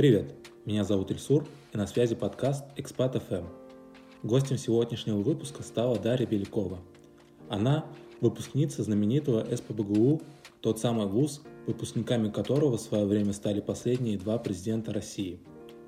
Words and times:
Привет, 0.00 0.32
меня 0.64 0.82
зовут 0.82 1.10
Ильсур, 1.10 1.46
и 1.74 1.76
на 1.76 1.86
связи 1.86 2.14
подкаст 2.14 2.64
«Экспат 2.76 3.16
FM». 3.16 3.44
Гостем 4.22 4.56
сегодняшнего 4.56 5.18
выпуска 5.18 5.62
стала 5.62 5.98
Дарья 5.98 6.26
Белякова. 6.26 6.78
Она– 7.50 7.84
выпускница 8.22 8.82
знаменитого 8.82 9.46
СПБГУ, 9.54 10.22
тот 10.62 10.78
самый 10.78 11.06
вуз, 11.06 11.42
выпускниками 11.66 12.30
которого 12.30 12.78
в 12.78 12.80
свое 12.80 13.04
время 13.04 13.34
стали 13.34 13.60
последние 13.60 14.16
два 14.16 14.38
президента 14.38 14.90
России. 14.94 15.38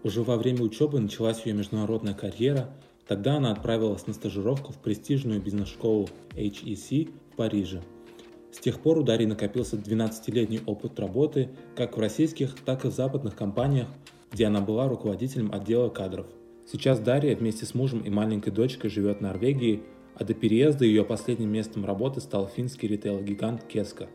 Уже 0.05 0.23
во 0.23 0.37
время 0.37 0.61
учебы 0.61 1.01
началась 1.01 1.47
ее 1.47 1.55
международная 1.55 2.13
карьера, 2.13 2.69
тогда 3.09 3.37
она 3.37 3.51
отправилась 3.51 4.07
на 4.07 4.13
стажировку 4.13 4.75
в 4.75 4.77
престижную 4.77 5.41
бизнес-школу 5.41 6.11
HEC 6.37 7.11
в 7.33 7.37
Париже– 7.37 7.83
с 8.53 8.59
тех 8.59 8.81
пор 8.81 8.99
у 8.99 9.03
Дарьи 9.03 9.27
накопился 9.27 9.77
12-летний 9.77 10.61
опыт 10.67 11.01
работы 11.01 11.49
как 11.75 11.97
в 11.97 12.01
российских, 12.01 12.55
так 12.67 12.85
и 12.85 12.89
в 12.89 12.93
западных 12.93 13.35
компаниях, 13.35 13.89
где 14.33 14.47
она 14.47 14.61
была 14.61 14.89
руководителем 14.89 15.53
отдела 15.53 15.89
кадров. 15.89 16.27
Сейчас 16.67 17.01
Дарья 17.01 17.37
вместе 17.37 17.67
с 17.67 17.75
мужем 17.75 18.01
и 18.01 18.11
маленькой 18.11 18.51
дочкой 18.51 18.91
живет 18.91 19.19
в 19.19 19.21
Норвегии, 19.21 19.83
а 20.15 20.25
до 20.25 20.35
переезда 20.35 20.85
ее 20.85 21.05
последним 21.05 21.51
местом 21.51 21.85
работы 21.85 22.21
стал 22.21 22.47
финский 22.47 22.89
ритейл-гигант 22.89 23.65
Кеска, 23.65 24.09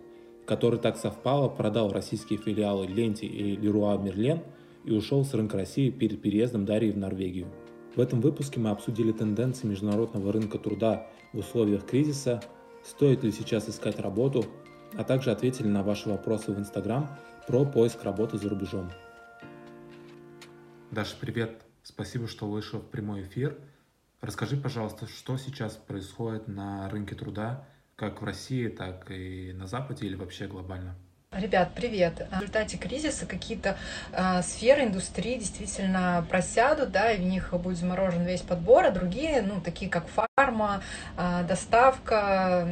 который 0.45 0.79
так 0.79 0.97
совпало 0.97 1.49
продал 1.49 1.91
российские 1.91 2.39
филиалы 2.39 2.87
Ленти 2.87 3.25
и 3.25 3.55
Леруа 3.55 3.97
Мерлен 3.97 4.41
и 4.85 4.91
ушел 4.91 5.23
с 5.23 5.33
рынка 5.33 5.57
России 5.57 5.89
перед 5.89 6.21
переездом 6.21 6.65
Дарьи 6.65 6.91
в 6.91 6.97
Норвегию. 6.97 7.47
В 7.95 7.99
этом 7.99 8.21
выпуске 8.21 8.59
мы 8.59 8.69
обсудили 8.69 9.11
тенденции 9.11 9.67
международного 9.67 10.31
рынка 10.31 10.57
труда 10.57 11.07
в 11.33 11.39
условиях 11.39 11.85
кризиса– 11.85 12.41
стоит 12.87 13.23
ли 13.23 13.31
сейчас 13.31 13.67
искать 13.69 13.99
работу, 13.99 14.45
а 14.93 15.03
также 15.03 15.31
ответили 15.31 15.67
на 15.67 15.83
ваши 15.83 16.09
вопросы 16.09 16.51
в 16.51 16.59
Инстаграм 16.59 17.09
про 17.47 17.65
поиск 17.65 18.03
работы 18.03 18.37
за 18.37 18.49
рубежом. 18.49 18.89
Даша, 20.89 21.17
привет! 21.19 21.63
Спасибо, 21.83 22.29
что 22.29 22.47
вышел 22.47 22.79
в 22.79 22.89
прямой 22.89 23.23
эфир. 23.23 23.57
Расскажи, 24.21 24.55
пожалуйста, 24.55 25.05
что 25.05 25.37
сейчас 25.37 25.73
происходит 25.73 26.47
на 26.47 26.89
рынке 26.89 27.13
труда, 27.13 27.65
как 27.97 28.21
в 28.21 28.25
России, 28.25 28.69
так 28.69 29.11
и 29.11 29.51
на 29.51 29.67
Западе 29.67 30.05
или 30.05 30.15
вообще 30.15 30.47
глобально? 30.47 30.95
Ребят, 31.31 31.73
привет! 31.75 32.25
В 32.31 32.35
результате 32.35 32.77
кризиса 32.77 33.25
какие-то 33.25 33.77
э, 34.13 34.41
сферы 34.43 34.85
индустрии 34.85 35.37
действительно 35.37 36.25
просядут, 36.29 36.91
да, 36.91 37.11
и 37.11 37.21
в 37.21 37.25
них 37.25 37.53
будет 37.53 37.77
заморожен 37.77 38.25
весь 38.25 38.41
подбор, 38.41 38.85
а 38.85 38.91
другие, 38.91 39.41
ну, 39.41 39.59
такие 39.59 39.91
как 39.91 40.07
фарма, 40.37 40.83
э, 41.17 41.43
доставка, 41.47 42.67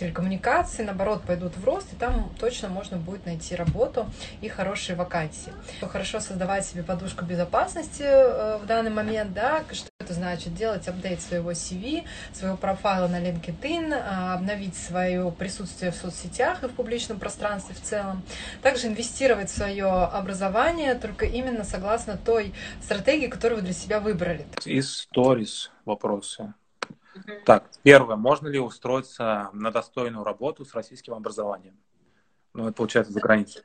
телекоммуникации, 0.00 0.82
наоборот, 0.82 1.24
пойдут 1.26 1.54
в 1.54 1.62
рост, 1.62 1.92
и 1.92 1.96
там 1.96 2.32
точно 2.40 2.68
можно 2.70 2.96
будет 2.96 3.26
найти 3.26 3.54
работу 3.54 4.06
и 4.40 4.48
хорошие 4.48 4.96
вакансии. 4.96 5.52
Хорошо 5.82 6.20
создавать 6.20 6.64
себе 6.64 6.82
подушку 6.82 7.26
безопасности 7.26 8.02
э, 8.02 8.56
в 8.56 8.64
данный 8.64 8.90
момент, 8.90 9.34
да, 9.34 9.62
что 9.72 9.90
это 10.00 10.14
значит? 10.14 10.54
Делать 10.54 10.88
апдейт 10.88 11.20
своего 11.20 11.50
CV, 11.50 12.04
своего 12.32 12.56
профайла 12.56 13.08
на 13.08 13.20
LinkedIn, 13.20 13.92
э, 13.92 14.32
обновить 14.32 14.74
свое 14.74 15.30
присутствие 15.32 15.90
в 15.90 15.96
соцсетях 15.96 16.64
и 16.64 16.68
в 16.68 16.72
публичном 16.72 17.18
пространстве 17.18 17.74
в 17.74 17.82
целом. 17.82 18.22
Также 18.62 18.86
инвестировать 18.86 19.50
в 19.50 19.54
свое 19.54 19.86
образование, 19.86 20.94
только 20.94 21.26
именно 21.26 21.64
согласно 21.64 22.16
той 22.16 22.54
стратегии, 22.82 23.26
которую 23.26 23.60
вы 23.60 23.64
для 23.66 23.74
себя 23.74 24.00
выбрали. 24.00 24.46
Из 24.64 25.00
сторис 25.00 25.70
вопросы. 25.84 26.54
Так, 27.44 27.70
первое. 27.82 28.16
Можно 28.16 28.48
ли 28.48 28.58
устроиться 28.58 29.50
на 29.52 29.70
достойную 29.70 30.24
работу 30.24 30.64
с 30.64 30.74
российским 30.74 31.14
образованием? 31.14 31.76
Ну, 32.54 32.64
это 32.64 32.72
получается 32.72 33.12
за 33.12 33.20
границей. 33.20 33.62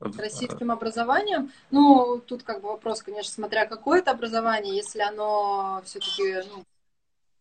С 0.00 0.18
российским 0.18 0.70
образованием. 0.70 1.52
Ну, 1.70 2.22
тут 2.26 2.42
как 2.42 2.62
бы 2.62 2.68
вопрос, 2.68 3.02
конечно, 3.02 3.30
смотря 3.30 3.66
какое 3.66 3.98
это 3.98 4.12
образование, 4.12 4.74
если 4.74 5.00
оно 5.00 5.82
все-таки 5.84 6.36
ну, 6.48 6.64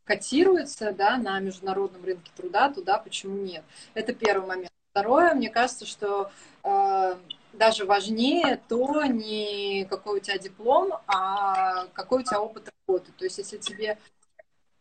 котируется 0.04 0.92
да, 0.92 1.18
на 1.18 1.40
международном 1.40 2.04
рынке 2.04 2.32
труда, 2.36 2.70
то 2.70 2.82
да, 2.82 2.98
почему 2.98 3.38
нет? 3.38 3.64
Это 3.94 4.14
первый 4.14 4.46
момент. 4.46 4.72
Второе, 4.92 5.34
мне 5.36 5.50
кажется, 5.50 5.86
что 5.86 6.32
э, 6.64 7.16
даже 7.54 7.86
важнее 7.86 8.60
то 8.68 9.06
не 9.06 9.86
какой 9.90 10.18
у 10.18 10.20
тебя 10.20 10.38
диплом, 10.38 10.94
а 11.08 11.86
какой 11.94 12.22
у 12.22 12.24
тебя 12.24 12.42
опыт 12.42 12.70
работы. 12.88 13.12
То 13.18 13.24
есть 13.24 13.38
если 13.38 13.58
тебе 13.58 13.98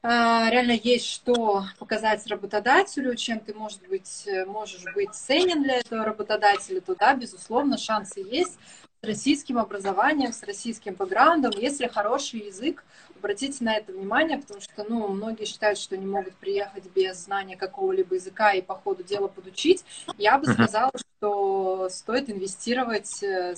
реально 0.02 0.72
есть 0.72 1.06
что 1.06 1.64
показать 1.78 2.26
работодателю, 2.26 3.14
чем 3.16 3.40
ты, 3.40 3.54
может 3.54 3.86
быть, 3.88 4.28
можешь 4.46 4.84
быть 4.94 5.14
ценен 5.14 5.62
для 5.62 5.78
этого 5.78 6.04
работодателя, 6.04 6.80
то 6.80 6.94
да, 6.94 7.14
безусловно, 7.14 7.78
шансы 7.78 8.20
есть 8.20 8.58
с 9.00 9.06
российским 9.06 9.58
образованием, 9.58 10.32
с 10.32 10.42
российским 10.42 10.94
бэкграундом, 10.94 11.52
если 11.56 11.86
хороший 11.86 12.46
язык, 12.46 12.84
обратите 13.16 13.62
на 13.64 13.76
это 13.76 13.92
внимание, 13.92 14.38
потому 14.38 14.60
что, 14.60 14.84
ну, 14.88 15.08
многие 15.08 15.44
считают, 15.44 15.78
что 15.78 15.96
не 15.96 16.06
могут 16.06 16.34
приехать 16.34 16.84
без 16.94 17.24
знания 17.24 17.56
какого-либо 17.56 18.14
языка 18.14 18.52
и 18.52 18.62
по 18.62 18.74
ходу 18.74 19.02
дела 19.02 19.28
подучить. 19.28 19.84
Я 20.16 20.38
бы 20.38 20.46
сказала, 20.52 20.92
что 21.18 21.88
стоит 21.90 22.30
инвестировать 22.30 23.22
э, 23.22 23.54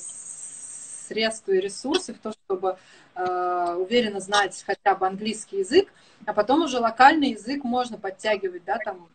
средства 1.10 1.52
и 1.52 1.60
ресурсы 1.60 2.14
в 2.14 2.18
то, 2.18 2.32
чтобы 2.32 2.76
э, 3.14 3.76
уверенно 3.78 4.20
знать 4.20 4.62
хотя 4.64 4.94
бы 4.94 5.06
английский 5.06 5.58
язык, 5.58 5.88
а 6.26 6.32
потом 6.32 6.62
уже 6.62 6.78
локальный 6.78 7.32
язык 7.32 7.64
можно 7.64 7.98
подтягивать, 7.98 8.64
да, 8.64 8.78
там 8.78 9.08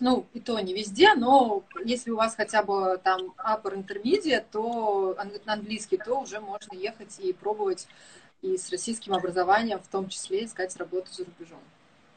ну, 0.00 0.26
и 0.32 0.40
то 0.40 0.58
не 0.58 0.74
везде, 0.74 1.14
но 1.14 1.62
если 1.84 2.10
у 2.10 2.16
вас 2.16 2.34
хотя 2.34 2.62
бы 2.62 3.00
там 3.02 3.32
upper 3.38 3.74
intermediate, 3.74 4.44
то 4.50 5.16
на 5.44 5.52
английский, 5.52 5.98
то 5.98 6.20
уже 6.20 6.40
можно 6.40 6.74
ехать 6.74 7.18
и 7.20 7.32
пробовать 7.32 7.86
и 8.42 8.56
с 8.56 8.70
российским 8.70 9.14
образованием 9.14 9.78
в 9.78 9.86
том 9.88 10.08
числе 10.08 10.44
искать 10.44 10.76
работу 10.76 11.12
за 11.12 11.24
рубежом. 11.24 11.60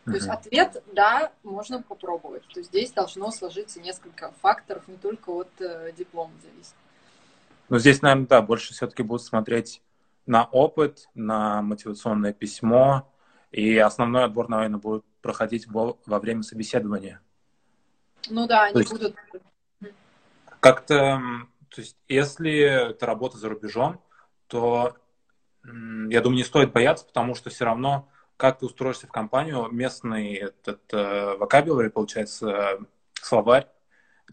То 0.05 0.13
есть 0.13 0.27
ответ 0.27 0.83
да, 0.93 1.31
можно 1.43 1.81
попробовать. 1.81 2.43
То 2.47 2.59
есть 2.61 2.69
здесь 2.69 2.91
должно 2.91 3.29
сложиться 3.31 3.81
несколько 3.81 4.31
факторов, 4.41 4.87
не 4.87 4.95
только 4.95 5.31
от 5.31 5.49
э, 5.59 5.91
диплома 5.97 6.31
зависит. 6.41 6.75
Ну, 7.69 7.79
здесь, 7.79 8.01
наверное, 8.01 8.27
да, 8.27 8.41
больше 8.41 8.73
все-таки 8.73 9.03
будут 9.03 9.23
смотреть 9.23 9.81
на 10.25 10.45
опыт, 10.45 11.09
на 11.13 11.61
мотивационное 11.61 12.33
письмо, 12.33 13.11
и 13.51 13.77
основной 13.77 14.25
отбор, 14.25 14.49
наверное, 14.49 14.79
будет 14.79 15.05
проходить 15.21 15.67
во, 15.67 15.97
во 16.05 16.19
время 16.19 16.43
собеседования. 16.43 17.21
Ну 18.29 18.47
да, 18.47 18.65
они 18.65 18.79
есть, 18.79 18.91
будут. 18.91 19.15
Как-то, 20.59 21.21
то 21.69 21.81
есть, 21.81 21.97
если 22.07 22.51
это 22.51 23.05
работа 23.05 23.37
за 23.37 23.49
рубежом, 23.49 24.01
то 24.47 24.95
я 25.63 26.21
думаю, 26.21 26.37
не 26.37 26.43
стоит 26.43 26.71
бояться, 26.71 27.05
потому 27.05 27.35
что 27.35 27.49
все 27.49 27.65
равно, 27.65 28.09
как 28.37 28.59
ты 28.59 28.65
устроишься 28.65 29.07
в 29.07 29.11
компанию, 29.11 29.67
местный 29.69 30.35
этот 30.35 30.81
э, 30.93 31.35
vocabulary, 31.37 31.89
получается, 31.89 32.79
словарь 33.13 33.67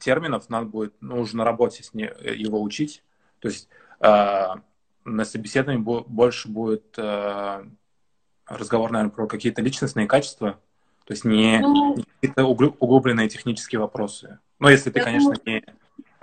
терминов, 0.00 0.49
надо 0.49 0.67
будет, 0.67 1.00
нужно 1.00 1.39
на 1.39 1.44
работе 1.44 1.83
с 1.83 1.94
не, 1.94 2.05
его 2.05 2.62
учить. 2.62 3.03
То 3.44 3.49
есть 3.49 3.69
э, 4.00 4.47
на 5.05 5.25
собеседовании 5.27 5.82
больше 5.82 6.49
будет 6.49 6.94
э, 6.97 7.65
разговор, 8.47 8.91
наверное, 8.91 9.12
про 9.15 9.27
какие-то 9.27 9.60
личностные 9.60 10.06
качества, 10.06 10.53
то 11.05 11.12
есть 11.12 11.27
не, 11.27 11.59
ну, 11.59 11.94
не 11.94 12.05
какие-то 12.05 12.47
углубленные 12.47 13.28
технические 13.28 13.81
вопросы. 13.81 14.38
Ну, 14.59 14.71
если 14.71 14.88
ты, 14.91 15.03
конечно, 15.03 15.34
не 15.44 15.62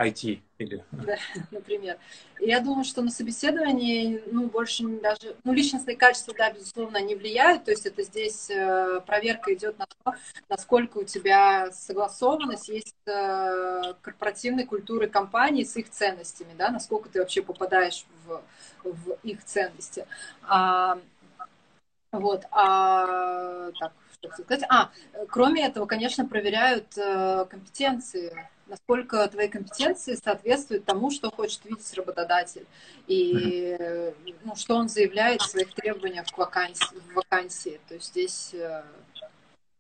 IT 0.07 0.41
или... 0.57 0.84
Да, 0.91 1.17
например. 1.51 1.97
Я 2.39 2.59
думаю, 2.59 2.84
что 2.84 3.01
на 3.01 3.12
собеседовании, 3.12 4.23
ну, 4.31 4.47
больше 4.47 4.88
даже, 4.88 5.35
ну, 5.44 5.53
личностные 5.53 5.95
качества, 5.95 6.34
да, 6.38 6.51
безусловно, 6.51 7.01
не 7.01 7.16
влияют, 7.16 7.66
то 7.66 7.72
есть 7.72 7.85
это 7.85 8.01
здесь 8.03 8.50
э, 8.50 9.01
проверка 9.06 9.53
идет 9.53 9.78
на 9.78 9.85
то, 9.85 10.16
насколько 10.50 11.00
у 11.00 11.03
тебя 11.03 11.72
согласованность 11.72 12.69
есть 12.69 12.95
э, 13.06 13.94
корпоративной 14.01 14.66
культуры 14.66 15.07
компании 15.07 15.63
с 15.63 15.75
их 15.78 15.89
ценностями, 15.89 16.53
да, 16.57 16.72
насколько 16.72 17.09
ты 17.09 17.19
вообще 17.19 17.41
попадаешь 17.41 18.06
в, 18.25 18.41
в 18.83 19.18
их 19.24 19.44
ценности. 19.44 20.06
А, 20.44 21.00
вот, 22.12 22.44
а, 22.51 23.71
так, 23.80 23.94
что 24.29 24.44
сказать? 24.44 24.63
А, 24.69 24.91
кроме 25.27 25.65
этого, 25.65 25.85
конечно, 25.85 26.25
проверяют 26.25 26.97
э, 26.97 27.45
компетенции 27.50 28.47
насколько 28.71 29.27
твои 29.27 29.50
компетенции 29.50 30.15
соответствуют 30.15 30.85
тому, 30.85 31.12
что 31.12 31.29
хочет 31.29 31.65
видеть 31.65 31.94
работодатель, 31.94 32.65
и 33.06 33.77
ну, 34.45 34.56
что 34.56 34.75
он 34.75 34.88
заявляет 34.88 35.41
в 35.41 35.50
своих 35.50 35.73
требованиях 35.73 36.27
к 36.27 36.38
вакансии, 36.38 36.97
в 37.09 37.13
вакансии. 37.15 37.81
То 37.89 37.95
есть 37.95 38.07
здесь 38.07 38.53
э, 38.53 38.83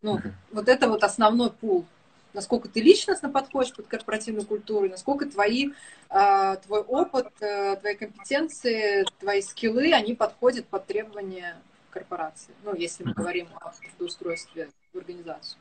ну, 0.01 0.19
вот 0.51 0.67
это 0.67 0.89
вот 0.89 1.03
основной 1.05 1.51
пул. 1.51 1.85
Насколько 2.33 2.67
ты 2.67 2.81
личностно 2.81 3.29
подходишь 3.29 3.73
под 3.73 3.87
корпоративную 3.87 4.45
культуру, 4.45 4.89
насколько 4.89 5.25
твои, 5.25 5.71
э, 6.09 6.57
твой 6.65 6.81
опыт, 6.81 7.29
э, 7.39 7.77
твои 7.77 7.95
компетенции, 7.95 9.05
твои 9.19 9.41
скиллы, 9.41 9.93
они 9.93 10.15
подходят 10.15 10.65
под 10.67 10.85
требования 10.85 11.55
корпорации. 11.91 12.53
Ну, 12.63 12.75
если 12.75 13.03
мы 13.03 13.13
говорим 13.13 13.47
о 13.59 13.71
трудоустройстве 13.71 14.69
в 14.93 14.97
организацию. 14.97 15.59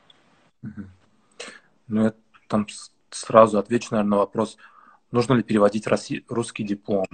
Ну, 1.87 2.05
это 2.05 2.17
там 2.47 2.67
сразу 3.09 3.59
отвечу, 3.59 3.89
наверное, 3.91 4.11
на 4.11 4.17
вопрос, 4.17 4.57
нужно 5.11 5.33
ли 5.33 5.43
переводить 5.43 5.87
русский 6.27 6.63
диплом. 6.63 7.05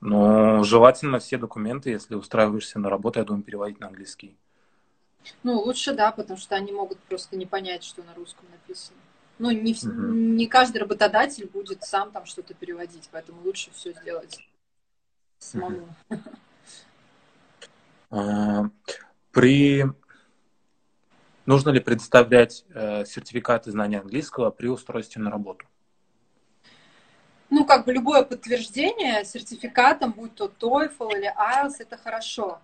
Ну, 0.00 0.62
желательно 0.64 1.18
все 1.18 1.38
документы, 1.38 1.90
если 1.90 2.14
устраиваешься 2.14 2.78
на 2.78 2.90
работу, 2.90 3.18
я 3.18 3.24
думаю, 3.24 3.42
переводить 3.42 3.80
на 3.80 3.88
английский. 3.88 4.36
Ну, 5.42 5.58
лучше 5.58 5.94
да, 5.94 6.12
потому 6.12 6.38
что 6.38 6.54
они 6.54 6.72
могут 6.72 6.98
просто 7.00 7.36
не 7.36 7.46
понять, 7.46 7.84
что 7.84 8.02
на 8.02 8.14
русском 8.14 8.46
написано. 8.50 8.98
Ну, 9.38 9.50
не, 9.50 9.72
угу. 9.72 10.12
не 10.12 10.46
каждый 10.46 10.78
работодатель 10.78 11.46
будет 11.46 11.82
сам 11.82 12.12
там 12.12 12.26
что-то 12.26 12.54
переводить, 12.54 13.08
поэтому 13.10 13.42
лучше 13.42 13.70
все 13.72 13.92
сделать 13.92 14.38
самому. 15.38 15.88
А, 16.10 16.16
при 19.30 19.84
нужно 21.46 21.70
ли 21.70 21.80
предоставлять 21.80 22.64
э, 22.74 23.04
сертификаты 23.04 23.70
знания 23.70 24.00
английского 24.00 24.50
при 24.50 24.68
устройстве 24.68 25.22
на 25.22 25.30
работу? 25.30 25.66
ну, 27.54 27.64
как 27.64 27.84
бы 27.84 27.92
любое 27.92 28.24
подтверждение 28.24 29.24
сертификатом, 29.24 30.12
будь 30.12 30.34
то 30.34 30.46
TOEFL 30.46 31.16
или 31.16 31.32
IELTS, 31.34 31.74
это 31.78 31.96
хорошо. 31.96 32.58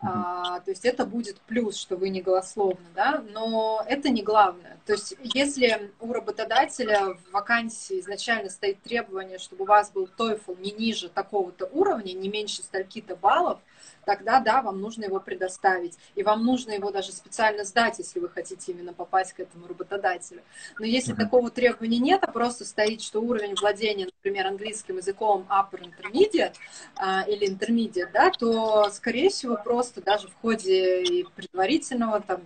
А, 0.00 0.60
то 0.60 0.70
есть 0.70 0.84
это 0.84 1.06
будет 1.06 1.40
плюс, 1.40 1.76
что 1.76 1.96
вы 1.96 2.10
не 2.10 2.20
голословны, 2.20 2.84
да, 2.94 3.24
но 3.32 3.82
это 3.88 4.10
не 4.10 4.22
главное. 4.22 4.76
То 4.84 4.92
есть 4.92 5.14
если 5.22 5.90
у 5.98 6.12
работодателя 6.12 7.14
в 7.14 7.32
вакансии 7.32 8.00
изначально 8.00 8.50
стоит 8.50 8.82
требование, 8.82 9.38
чтобы 9.38 9.64
у 9.64 9.66
вас 9.66 9.90
был 9.90 10.08
TOEFL 10.18 10.60
не 10.60 10.72
ниже 10.72 11.08
такого-то 11.08 11.66
уровня, 11.72 12.12
не 12.12 12.28
меньше 12.28 12.62
стольки-то 12.62 13.16
баллов, 13.16 13.60
тогда 14.04 14.40
да, 14.40 14.62
вам 14.62 14.80
нужно 14.80 15.04
его 15.04 15.20
предоставить. 15.20 15.96
И 16.14 16.22
вам 16.22 16.44
нужно 16.44 16.72
его 16.72 16.90
даже 16.90 17.12
специально 17.12 17.64
сдать, 17.64 17.98
если 17.98 18.20
вы 18.20 18.28
хотите 18.28 18.72
именно 18.72 18.92
попасть 18.92 19.32
к 19.32 19.40
этому 19.40 19.66
работодателю. 19.66 20.42
Но 20.78 20.86
если 20.86 21.14
uh-huh. 21.14 21.18
такого 21.18 21.50
требования 21.50 21.98
нет, 21.98 22.22
а 22.22 22.30
просто 22.30 22.64
стоит, 22.64 23.02
что 23.02 23.20
уровень 23.20 23.54
владения, 23.54 24.06
например, 24.06 24.46
английским 24.46 24.96
языком 24.96 25.46
upper 25.48 25.80
intermediate 25.80 26.54
а, 26.96 27.22
или 27.22 27.48
intermediate, 27.48 28.10
да, 28.12 28.30
то, 28.30 28.90
скорее 28.90 29.30
всего, 29.30 29.56
просто 29.62 30.02
даже 30.02 30.28
в 30.28 30.34
ходе 30.34 31.24
предварительного 31.36 32.20
там 32.20 32.42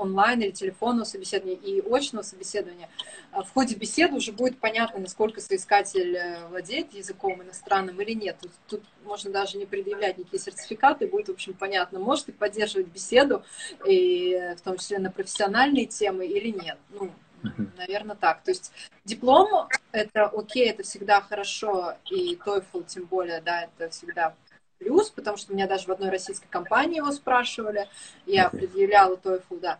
онлайн 0.00 0.40
или 0.40 0.50
телефонного 0.50 1.04
собеседования 1.04 1.56
и 1.56 1.80
очного 1.80 2.22
собеседования, 2.22 2.88
а 3.32 3.42
в 3.42 3.52
ходе 3.52 3.74
беседы 3.74 4.16
уже 4.16 4.32
будет 4.32 4.58
понятно, 4.58 5.00
насколько 5.00 5.40
соискатель 5.40 6.16
э, 6.16 6.46
владеет 6.48 6.92
языком 6.94 7.42
иностранным 7.42 8.00
или 8.00 8.12
нет. 8.12 8.36
Тут, 8.40 8.52
тут 8.68 8.82
можно 9.04 9.30
даже 9.30 9.58
не 9.58 9.66
предъявлять 9.66 10.18
никакие 10.18 10.40
сертификаты, 10.42 11.06
будет, 11.06 11.28
в 11.28 11.32
общем, 11.32 11.54
понятно, 11.54 11.98
может 11.98 12.28
ли 12.28 12.32
поддерживать 12.32 12.88
беседу, 12.88 13.44
и 13.86 14.32
э, 14.32 14.56
в 14.56 14.60
том 14.62 14.76
числе 14.78 14.98
на 14.98 15.10
профессиональные 15.10 15.86
темы 15.86 16.26
или 16.26 16.50
нет. 16.50 16.78
Ну, 16.90 17.10
Наверное, 17.76 18.16
так. 18.16 18.42
То 18.42 18.50
есть 18.50 18.70
диплом— 19.04 19.68
это 19.92 20.26
окей, 20.26 20.68
это 20.68 20.82
всегда 20.82 21.20
хорошо, 21.22 21.94
и 22.10 22.36
TOEFL 22.36 22.84
тем 22.86 23.06
более, 23.06 23.40
да, 23.40 23.62
это 23.62 23.88
всегда 23.90 24.34
плюс, 24.80 25.10
потому 25.10 25.36
что 25.36 25.52
меня 25.54 25.68
даже 25.68 25.86
в 25.86 25.90
одной 25.90 26.10
российской 26.10 26.48
компании 26.48 26.96
его 26.96 27.12
спрашивали, 27.12 27.86
я 28.26 28.48
предъявляла 28.48 29.16
TOEFL, 29.16 29.60
да. 29.60 29.78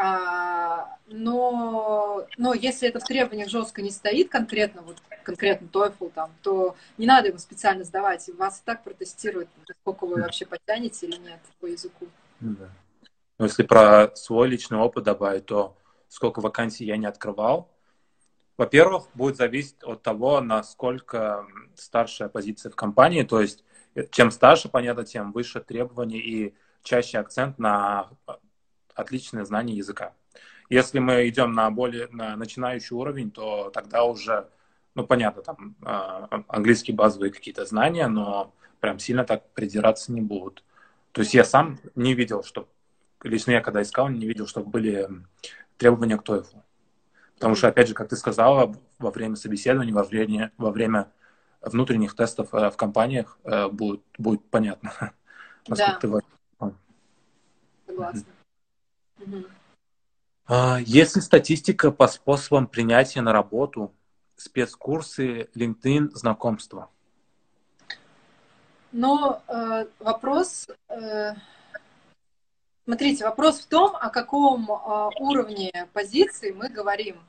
А, 0.00 0.96
но, 1.06 2.26
но 2.36 2.54
если 2.54 2.88
это 2.88 3.00
в 3.00 3.04
требованиях 3.04 3.48
жестко 3.48 3.82
не 3.82 3.90
стоит 3.90 4.30
конкретно, 4.30 4.82
вот 4.82 4.96
конкретно 5.22 5.66
TOEFL 5.66 6.12
там, 6.14 6.30
то 6.42 6.76
не 6.96 7.06
надо 7.06 7.28
его 7.28 7.38
специально 7.38 7.84
сдавать, 7.84 8.28
вас 8.36 8.60
и 8.60 8.62
так 8.64 8.82
протестируют, 8.84 9.48
сколько 9.80 10.06
вы 10.06 10.20
вообще 10.20 10.46
потянете 10.46 11.06
или 11.06 11.16
нет 11.16 11.40
по 11.60 11.66
языку. 11.66 12.06
Ну 12.40 12.56
да. 12.58 12.68
Но 13.38 13.44
если 13.44 13.62
про 13.64 14.14
свой 14.16 14.48
личный 14.48 14.78
опыт 14.78 15.04
добавить, 15.04 15.46
то 15.46 15.76
сколько 16.08 16.40
вакансий 16.40 16.84
я 16.84 16.96
не 16.96 17.06
открывал, 17.06 17.68
во-первых, 18.56 19.08
будет 19.14 19.36
зависеть 19.36 19.76
от 19.84 20.02
того, 20.02 20.40
насколько 20.40 21.46
старшая 21.76 22.28
позиция 22.28 22.70
в 22.70 22.76
компании, 22.76 23.22
то 23.22 23.40
есть 23.40 23.64
чем 24.10 24.30
старше, 24.30 24.68
понятно, 24.68 25.04
тем 25.04 25.32
выше 25.32 25.60
требования 25.60 26.18
и 26.18 26.54
чаще 26.82 27.18
акцент 27.18 27.58
на 27.58 28.10
отличное 28.94 29.44
знание 29.44 29.76
языка. 29.76 30.12
Если 30.68 30.98
мы 30.98 31.28
идем 31.28 31.52
на 31.52 31.70
более 31.70 32.08
на 32.08 32.36
начинающий 32.36 32.94
уровень, 32.94 33.30
то 33.30 33.70
тогда 33.70 34.04
уже, 34.04 34.48
ну, 34.94 35.06
понятно, 35.06 35.42
там 35.42 35.76
э, 35.82 36.42
английские 36.48 36.94
базовые 36.94 37.32
какие-то 37.32 37.64
знания, 37.64 38.06
но 38.08 38.52
прям 38.80 38.98
сильно 38.98 39.24
так 39.24 39.50
придираться 39.52 40.12
не 40.12 40.20
будут. 40.20 40.62
То 41.12 41.22
есть 41.22 41.34
я 41.34 41.44
сам 41.44 41.78
не 41.94 42.14
видел, 42.14 42.42
что, 42.42 42.68
лично 43.22 43.52
я 43.52 43.60
когда 43.60 43.82
искал, 43.82 44.08
не 44.08 44.26
видел, 44.26 44.46
чтобы 44.46 44.68
были 44.68 45.08
требования 45.78 46.18
к 46.18 46.22
TOEFL. 46.22 46.62
Потому 47.34 47.54
что, 47.54 47.68
опять 47.68 47.88
же, 47.88 47.94
как 47.94 48.08
ты 48.08 48.16
сказала, 48.16 48.74
во 48.98 49.10
время 49.10 49.36
собеседования, 49.36 49.94
во 49.94 50.04
время, 50.04 50.52
во 50.58 50.70
время 50.70 51.10
внутренних 51.60 52.14
тестов 52.14 52.52
э, 52.54 52.70
в 52.70 52.76
компаниях 52.76 53.38
э, 53.44 53.68
будет, 53.68 54.02
будет 54.16 54.44
понятно, 54.50 54.92
насколько 55.68 56.08
да. 56.08 56.20
ты 56.20 56.74
Согласна. 57.86 58.24
А, 60.46 60.78
есть 60.80 61.16
ли 61.16 61.22
статистика 61.22 61.90
по 61.90 62.08
способам 62.08 62.66
принятия 62.66 63.20
на 63.20 63.32
работу, 63.32 63.92
спецкурсы, 64.36 65.48
LinkedIn, 65.54 66.10
знакомства? 66.14 66.90
Но 68.92 69.42
э, 69.48 69.86
вопрос, 69.98 70.68
э, 70.88 71.34
смотрите, 72.84 73.24
вопрос 73.24 73.60
в 73.60 73.66
том, 73.66 73.94
о 73.96 74.08
каком 74.08 74.70
э, 74.70 75.10
уровне 75.20 75.70
позиции 75.92 76.52
мы 76.52 76.70
говорим. 76.70 77.20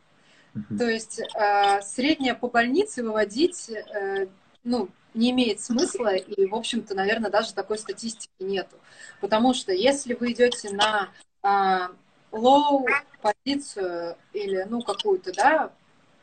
То 0.78 0.90
есть 0.90 1.20
э, 1.20 1.82
среднее 1.82 2.34
по 2.34 2.48
больнице 2.50 3.04
выводить, 3.04 3.70
э, 3.70 4.28
ну, 4.64 4.90
не 5.14 5.32
имеет 5.32 5.60
смысла, 5.60 6.16
и, 6.16 6.46
в 6.46 6.56
общем-то, 6.56 6.96
наверное, 6.96 7.32
даже 7.32 7.54
такой 7.54 7.78
статистики 7.78 8.32
нету. 8.40 8.76
Потому 9.22 9.54
что 9.54 9.72
если 9.72 10.14
вы 10.14 10.32
идете 10.32 10.72
на 10.72 11.10
э, 11.44 11.94
low 12.32 12.86
позицию 13.22 14.18
или, 14.34 14.66
ну, 14.70 14.82
какую-то, 14.82 15.34
да, 15.34 15.72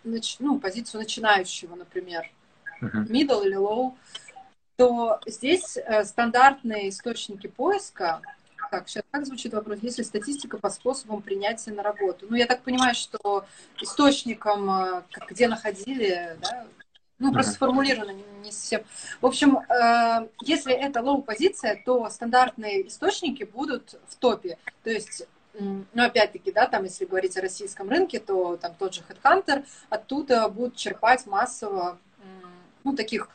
нач, 0.04 0.36
ну, 0.38 0.58
позицию 0.58 1.00
начинающего, 1.02 1.74
например, 1.74 2.30
middle 2.80 3.44
или 3.44 3.56
low, 3.56 3.94
то 4.76 5.20
здесь 5.26 5.76
э, 5.76 6.04
стандартные 6.04 6.90
источники 6.90 7.46
поиска 7.46 8.20
так, 8.70 8.88
сейчас 8.88 9.04
как 9.10 9.26
звучит 9.26 9.52
вопрос? 9.52 9.78
Есть 9.82 9.98
ли 9.98 10.04
статистика 10.04 10.58
по 10.58 10.70
способам 10.70 11.22
принятия 11.22 11.72
на 11.72 11.82
работу? 11.82 12.26
Ну, 12.28 12.36
я 12.36 12.46
так 12.46 12.62
понимаю, 12.62 12.94
что 12.94 13.44
источником, 13.80 14.70
э, 14.70 15.02
где 15.28 15.48
находили, 15.48 16.36
да, 16.40 16.66
ну, 17.18 17.32
просто 17.32 17.52
сформулировано 17.52 18.10
не 18.42 18.52
совсем. 18.52 18.82
В 19.20 19.26
общем, 19.26 19.58
э, 19.58 20.28
если 20.42 20.74
это 20.74 21.00
лоу-позиция, 21.00 21.82
то 21.84 22.08
стандартные 22.10 22.88
источники 22.88 23.44
будут 23.44 23.98
в 24.08 24.16
топе. 24.16 24.58
То 24.84 24.90
есть, 24.90 25.26
ну, 25.58 25.84
опять-таки, 25.94 26.52
да, 26.52 26.66
там, 26.66 26.84
если 26.84 27.06
говорить 27.06 27.36
о 27.38 27.40
российском 27.40 27.88
рынке, 27.88 28.20
то 28.20 28.56
там 28.58 28.74
тот 28.78 28.94
же 28.94 29.02
Headhunter, 29.08 29.64
оттуда 29.88 30.48
будут 30.48 30.76
черпать 30.76 31.26
массово, 31.26 31.98
ну, 32.84 32.94
таких, 32.94 33.28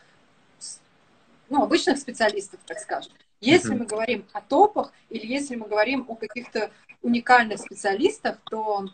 ну, 1.49 1.63
обычных 1.63 1.97
специалистов, 1.97 2.59
так 2.65 2.77
скажем. 2.79 3.11
Если 3.41 3.73
мы 3.73 3.85
говорим 3.85 4.25
о 4.33 4.41
топах 4.41 4.93
или 5.09 5.25
если 5.25 5.55
мы 5.55 5.67
говорим 5.67 6.05
о 6.07 6.15
каких-то 6.15 6.69
уникальных 7.01 7.59
специалистах, 7.59 8.37
то, 8.49 8.85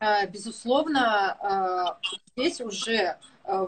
э, 0.00 0.26
безусловно, 0.26 1.98
э, 2.00 2.08
здесь 2.34 2.62
уже 2.62 3.18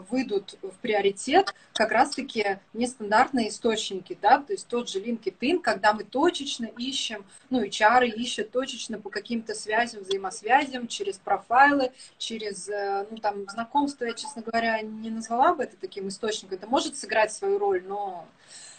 выйдут 0.09 0.57
в 0.61 0.73
приоритет 0.81 1.53
как 1.73 1.91
раз-таки 1.91 2.59
нестандартные 2.73 3.49
источники, 3.49 4.17
да, 4.21 4.39
то 4.39 4.53
есть 4.53 4.67
тот 4.67 4.89
же 4.89 4.99
LinkedIn, 4.99 5.59
когда 5.61 5.93
мы 5.93 6.03
точечно 6.03 6.65
ищем, 6.77 7.25
ну, 7.49 7.63
HR 7.63 8.07
ищет 8.07 8.51
точечно 8.51 8.99
по 8.99 9.09
каким-то 9.09 9.53
связям, 9.55 10.03
взаимосвязям, 10.03 10.87
через 10.87 11.17
профайлы, 11.17 11.91
через, 12.17 12.69
э, 12.69 13.07
ну, 13.09 13.17
там, 13.17 13.45
знакомство, 13.49 14.05
я, 14.05 14.13
честно 14.13 14.41
говоря, 14.41 14.81
не 14.81 15.09
назвала 15.09 15.55
бы 15.55 15.63
это 15.63 15.75
таким 15.79 16.07
источником, 16.07 16.57
это 16.57 16.67
может 16.67 16.97
сыграть 16.97 17.33
свою 17.33 17.57
роль, 17.57 17.83
но 17.85 18.27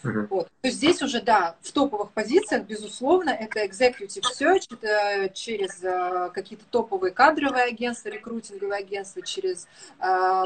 Uh-huh. 0.05 0.27
Вот. 0.31 0.47
То 0.63 0.69
есть 0.69 0.79
здесь 0.79 1.01
уже, 1.03 1.23
да, 1.23 1.55
в 1.61 1.71
топовых 1.71 2.11
позициях, 2.11 2.65
безусловно, 2.65 3.31
это 3.31 3.65
executive 3.65 4.25
search, 4.37 4.67
это 4.71 5.33
через 5.33 5.83
э, 5.83 6.31
какие-то 6.35 6.65
топовые 6.71 7.13
кадровые 7.13 7.65
агентства, 7.65 8.09
рекрутинговые 8.09 8.81
агентства, 8.81 9.23
через 9.23 9.69
э, 10.01 10.45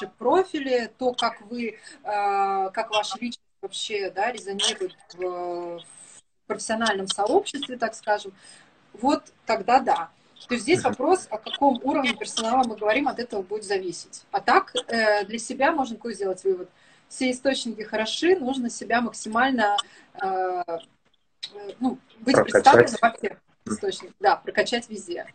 ваши 0.00 0.12
профили, 0.18 0.90
то, 0.98 1.12
как 1.12 1.40
вы, 1.42 1.68
э, 1.68 1.76
как 2.02 2.90
ваша 2.90 3.18
личность 3.18 3.40
вообще, 3.60 4.10
да, 4.10 4.30
резонирует 4.30 4.94
в, 5.14 5.78
в 5.78 5.82
профессиональном 6.46 7.08
сообществе, 7.08 7.76
так 7.76 7.94
скажем. 7.94 8.32
Вот 8.92 9.22
тогда 9.44 9.80
да. 9.80 10.10
То 10.48 10.54
есть 10.54 10.64
здесь 10.64 10.82
вопрос, 10.84 11.26
о 11.30 11.38
каком 11.38 11.80
уровне 11.82 12.14
персонала 12.14 12.62
мы 12.64 12.76
говорим, 12.76 13.08
от 13.08 13.18
этого 13.18 13.42
будет 13.42 13.64
зависеть. 13.64 14.24
А 14.30 14.40
так 14.40 14.72
э, 14.88 15.24
для 15.24 15.38
себя 15.38 15.72
можно 15.72 15.96
какой 15.96 16.14
сделать 16.14 16.44
вывод– 16.44 16.68
все 17.08 17.30
источники 17.30 17.82
хороши, 17.82 18.36
нужно 18.36 18.70
себя 18.70 19.00
максимально 19.00 19.76
э, 20.20 20.62
ну, 21.80 21.98
быть 22.20 22.34
прокачать. 22.34 22.42
представленным 22.52 22.98
во 23.00 23.12
всех 23.12 23.38
источниках. 23.66 24.16
Да, 24.20 24.36
прокачать 24.36 24.88
везде. 24.88 25.26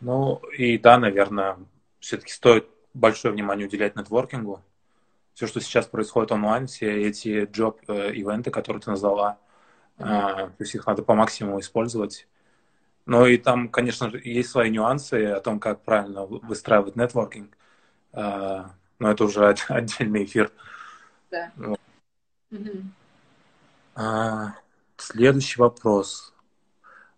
Ну 0.00 0.36
и 0.56 0.78
да, 0.78 0.98
наверное, 0.98 1.58
все-таки 2.00 2.32
стоит 2.32 2.68
большое 2.94 3.32
внимание 3.32 3.66
уделять 3.66 3.96
нетворкингу. 3.96 4.62
все, 5.34 5.46
что 5.46 5.60
сейчас 5.60 5.86
происходит 5.86 6.32
онлайн, 6.32 6.66
все 6.66 7.08
эти 7.08 7.44
джоб-ивенты, 7.44 8.50
которые 8.50 8.82
ты 8.82 8.90
назвала, 8.90 9.38
mm-hmm. 9.98 10.48
то 10.48 10.54
есть 10.58 10.74
их 10.74 10.86
надо 10.86 11.02
по 11.02 11.14
максимуму 11.14 11.60
использовать. 11.60 12.26
Ну 13.06 13.26
и 13.26 13.38
там, 13.38 13.68
конечно 13.68 14.10
же, 14.10 14.20
есть 14.22 14.50
свои 14.50 14.70
нюансы 14.70 15.26
о 15.26 15.40
том, 15.40 15.58
как 15.58 15.82
правильно 15.82 16.26
выстраивать 16.26 16.96
нетворкинг. 16.96 17.56
Но 18.12 18.72
это 19.00 19.24
уже 19.24 19.48
отдельный 19.68 20.24
эфир. 20.24 20.52
Да. 21.30 21.50
Вот. 21.56 21.80
Mm-hmm. 22.52 22.82
А, 23.94 24.54
следующий 24.96 25.60
вопрос. 25.60 26.32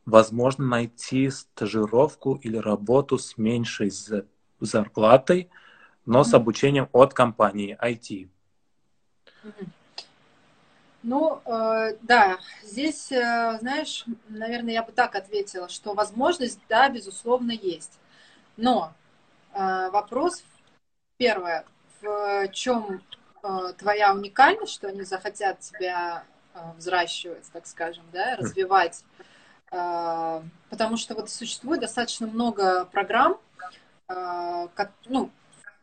Возможно 0.04 0.64
найти 0.64 1.30
стажировку 1.30 2.34
или 2.42 2.56
работу 2.56 3.18
с 3.18 3.38
меньшей 3.38 3.92
зарплатой, 4.60 5.48
но 6.06 6.24
с 6.24 6.34
обучением 6.34 6.88
от 6.92 7.14
компании 7.14 7.78
IT. 7.80 8.28
Ну, 11.02 11.40
э, 11.44 11.96
да, 12.02 12.38
здесь, 12.62 13.10
э, 13.10 13.58
знаешь, 13.60 14.04
наверное, 14.28 14.74
я 14.74 14.84
бы 14.84 14.92
так 14.92 15.16
ответила, 15.16 15.68
что 15.68 15.94
возможность, 15.94 16.60
да, 16.68 16.88
безусловно, 16.88 17.50
есть. 17.50 17.98
Но 18.56 18.92
э, 19.52 19.90
вопрос, 19.90 20.44
первое, 21.16 21.64
в 22.00 22.48
чем 22.52 23.02
э, 23.42 23.72
твоя 23.78 24.14
уникальность, 24.14 24.72
что 24.72 24.88
они 24.88 25.02
захотят 25.02 25.58
тебя 25.58 26.22
э, 26.54 26.60
взращивать, 26.76 27.50
так 27.52 27.66
скажем, 27.66 28.04
да, 28.12 28.36
развивать. 28.36 29.04
Э, 29.72 30.40
потому 30.70 30.96
что 30.96 31.16
вот 31.16 31.30
существует 31.30 31.80
достаточно 31.80 32.28
много 32.28 32.84
программ, 32.84 33.38
э, 34.08 34.68
как, 34.74 34.92
ну, 35.06 35.30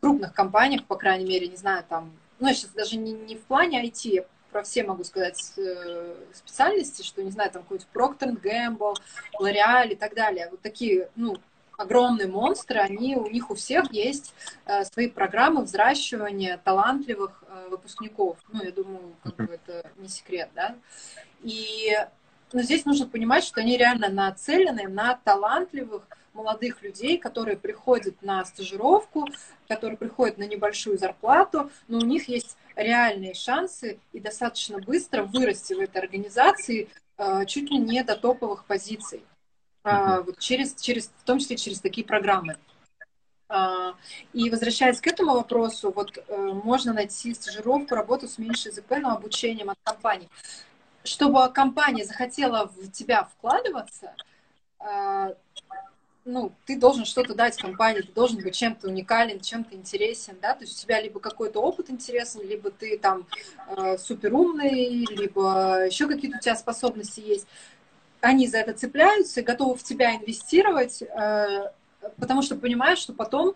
крупных 0.00 0.32
компаниях, 0.32 0.84
по 0.86 0.96
крайней 0.96 1.26
мере, 1.26 1.48
не 1.48 1.56
знаю, 1.56 1.84
там, 1.88 2.12
ну, 2.38 2.48
я 2.48 2.54
сейчас 2.54 2.70
даже 2.70 2.96
не, 2.96 3.12
не 3.12 3.36
в 3.36 3.42
плане 3.42 3.84
IT, 3.84 4.08
я 4.08 4.24
про 4.50 4.62
все 4.62 4.82
могу 4.82 5.04
сказать 5.04 5.52
э, 5.56 6.16
специальности, 6.34 7.02
что, 7.02 7.22
не 7.22 7.30
знаю, 7.30 7.50
там 7.50 7.62
какой-то 7.62 7.86
Procter 7.94 8.40
Gamble, 8.40 8.96
L'Oreal 9.40 9.90
и 9.90 9.94
так 9.94 10.14
далее. 10.14 10.48
Вот 10.50 10.60
такие, 10.60 11.08
ну, 11.14 11.36
огромные 11.76 12.26
монстры, 12.26 12.80
они, 12.80 13.16
у 13.16 13.28
них 13.28 13.50
у 13.50 13.54
всех 13.54 13.92
есть 13.92 14.34
э, 14.66 14.84
свои 14.84 15.08
программы 15.08 15.62
взращивания 15.62 16.60
талантливых 16.64 17.44
э, 17.46 17.68
выпускников. 17.70 18.38
Ну, 18.52 18.62
я 18.62 18.72
думаю, 18.72 19.14
как 19.22 19.36
бы 19.36 19.54
это 19.54 19.90
не 19.96 20.08
секрет, 20.08 20.50
да. 20.54 20.76
И 21.42 21.96
но 22.52 22.62
здесь 22.62 22.84
нужно 22.84 23.06
понимать, 23.06 23.44
что 23.44 23.60
они 23.60 23.76
реально 23.76 24.08
нацелены 24.08 24.88
на 24.88 25.14
талантливых 25.14 26.02
молодых 26.32 26.82
людей, 26.82 27.18
которые 27.18 27.56
приходят 27.56 28.22
на 28.22 28.44
стажировку, 28.44 29.26
которые 29.68 29.96
приходят 29.96 30.38
на 30.38 30.44
небольшую 30.46 30.98
зарплату, 30.98 31.70
но 31.88 31.98
у 31.98 32.04
них 32.04 32.28
есть 32.28 32.56
реальные 32.76 33.34
шансы 33.34 33.98
и 34.12 34.20
достаточно 34.20 34.78
быстро 34.78 35.22
вырасти 35.24 35.74
в 35.74 35.80
этой 35.80 35.98
организации 35.98 36.88
э, 37.18 37.44
чуть 37.46 37.70
ли 37.70 37.78
не 37.78 38.02
до 38.02 38.16
топовых 38.16 38.64
позиций. 38.64 39.24
Uh-huh. 39.82 40.22
Вот 40.24 40.38
через, 40.38 40.74
через, 40.74 41.06
в 41.06 41.24
том 41.24 41.38
числе 41.38 41.56
через 41.56 41.80
такие 41.80 42.06
программы. 42.06 42.56
А, 43.48 43.94
и 44.32 44.48
возвращаясь 44.48 45.00
к 45.00 45.06
этому 45.08 45.34
вопросу, 45.34 45.90
вот 45.90 46.16
э, 46.16 46.36
можно 46.36 46.92
найти 46.92 47.34
стажировку, 47.34 47.96
работу 47.96 48.28
с 48.28 48.38
меньшей 48.38 48.70
ЗП, 48.70 48.92
но 49.00 49.10
обучением 49.10 49.70
от 49.70 49.78
компании. 49.82 50.28
Чтобы 51.02 51.48
компания 51.52 52.04
захотела 52.04 52.66
в 52.66 52.90
тебя 52.92 53.24
вкладываться, 53.24 54.14
ну, 56.24 56.52
ты 56.66 56.78
должен 56.78 57.04
что-то 57.04 57.34
дать 57.34 57.56
компании, 57.56 58.02
ты 58.02 58.12
должен 58.12 58.40
быть 58.40 58.54
чем-то 58.54 58.88
уникален, 58.88 59.40
чем-то 59.40 59.74
интересен, 59.74 60.36
да, 60.40 60.54
то 60.54 60.64
есть 60.64 60.78
у 60.78 60.82
тебя 60.82 61.00
либо 61.00 61.20
какой-то 61.20 61.60
опыт 61.60 61.90
интересен, 61.90 62.46
либо 62.46 62.70
ты 62.70 62.98
там 62.98 63.26
э, 63.68 63.96
супер 63.98 64.34
умный, 64.34 65.06
либо 65.06 65.86
еще 65.86 66.06
какие-то 66.06 66.38
у 66.38 66.40
тебя 66.40 66.56
способности 66.56 67.20
есть. 67.20 67.46
Они 68.20 68.46
за 68.46 68.58
это 68.58 68.74
цепляются 68.74 69.40
и 69.40 69.44
готовы 69.44 69.76
в 69.76 69.82
тебя 69.82 70.14
инвестировать, 70.16 71.02
э, 71.02 71.70
потому 72.18 72.42
что 72.42 72.56
понимают, 72.56 72.98
что 72.98 73.12
потом 73.14 73.54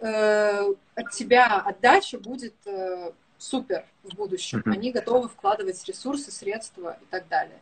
э, 0.00 0.72
от 0.94 1.10
тебя 1.10 1.60
отдача 1.60 2.18
будет 2.18 2.54
э, 2.64 3.12
супер 3.38 3.84
в 4.02 4.14
будущем. 4.14 4.62
Они 4.64 4.90
готовы 4.90 5.28
вкладывать 5.28 5.84
ресурсы, 5.86 6.30
средства 6.30 6.96
и 7.02 7.04
так 7.10 7.28
далее. 7.28 7.58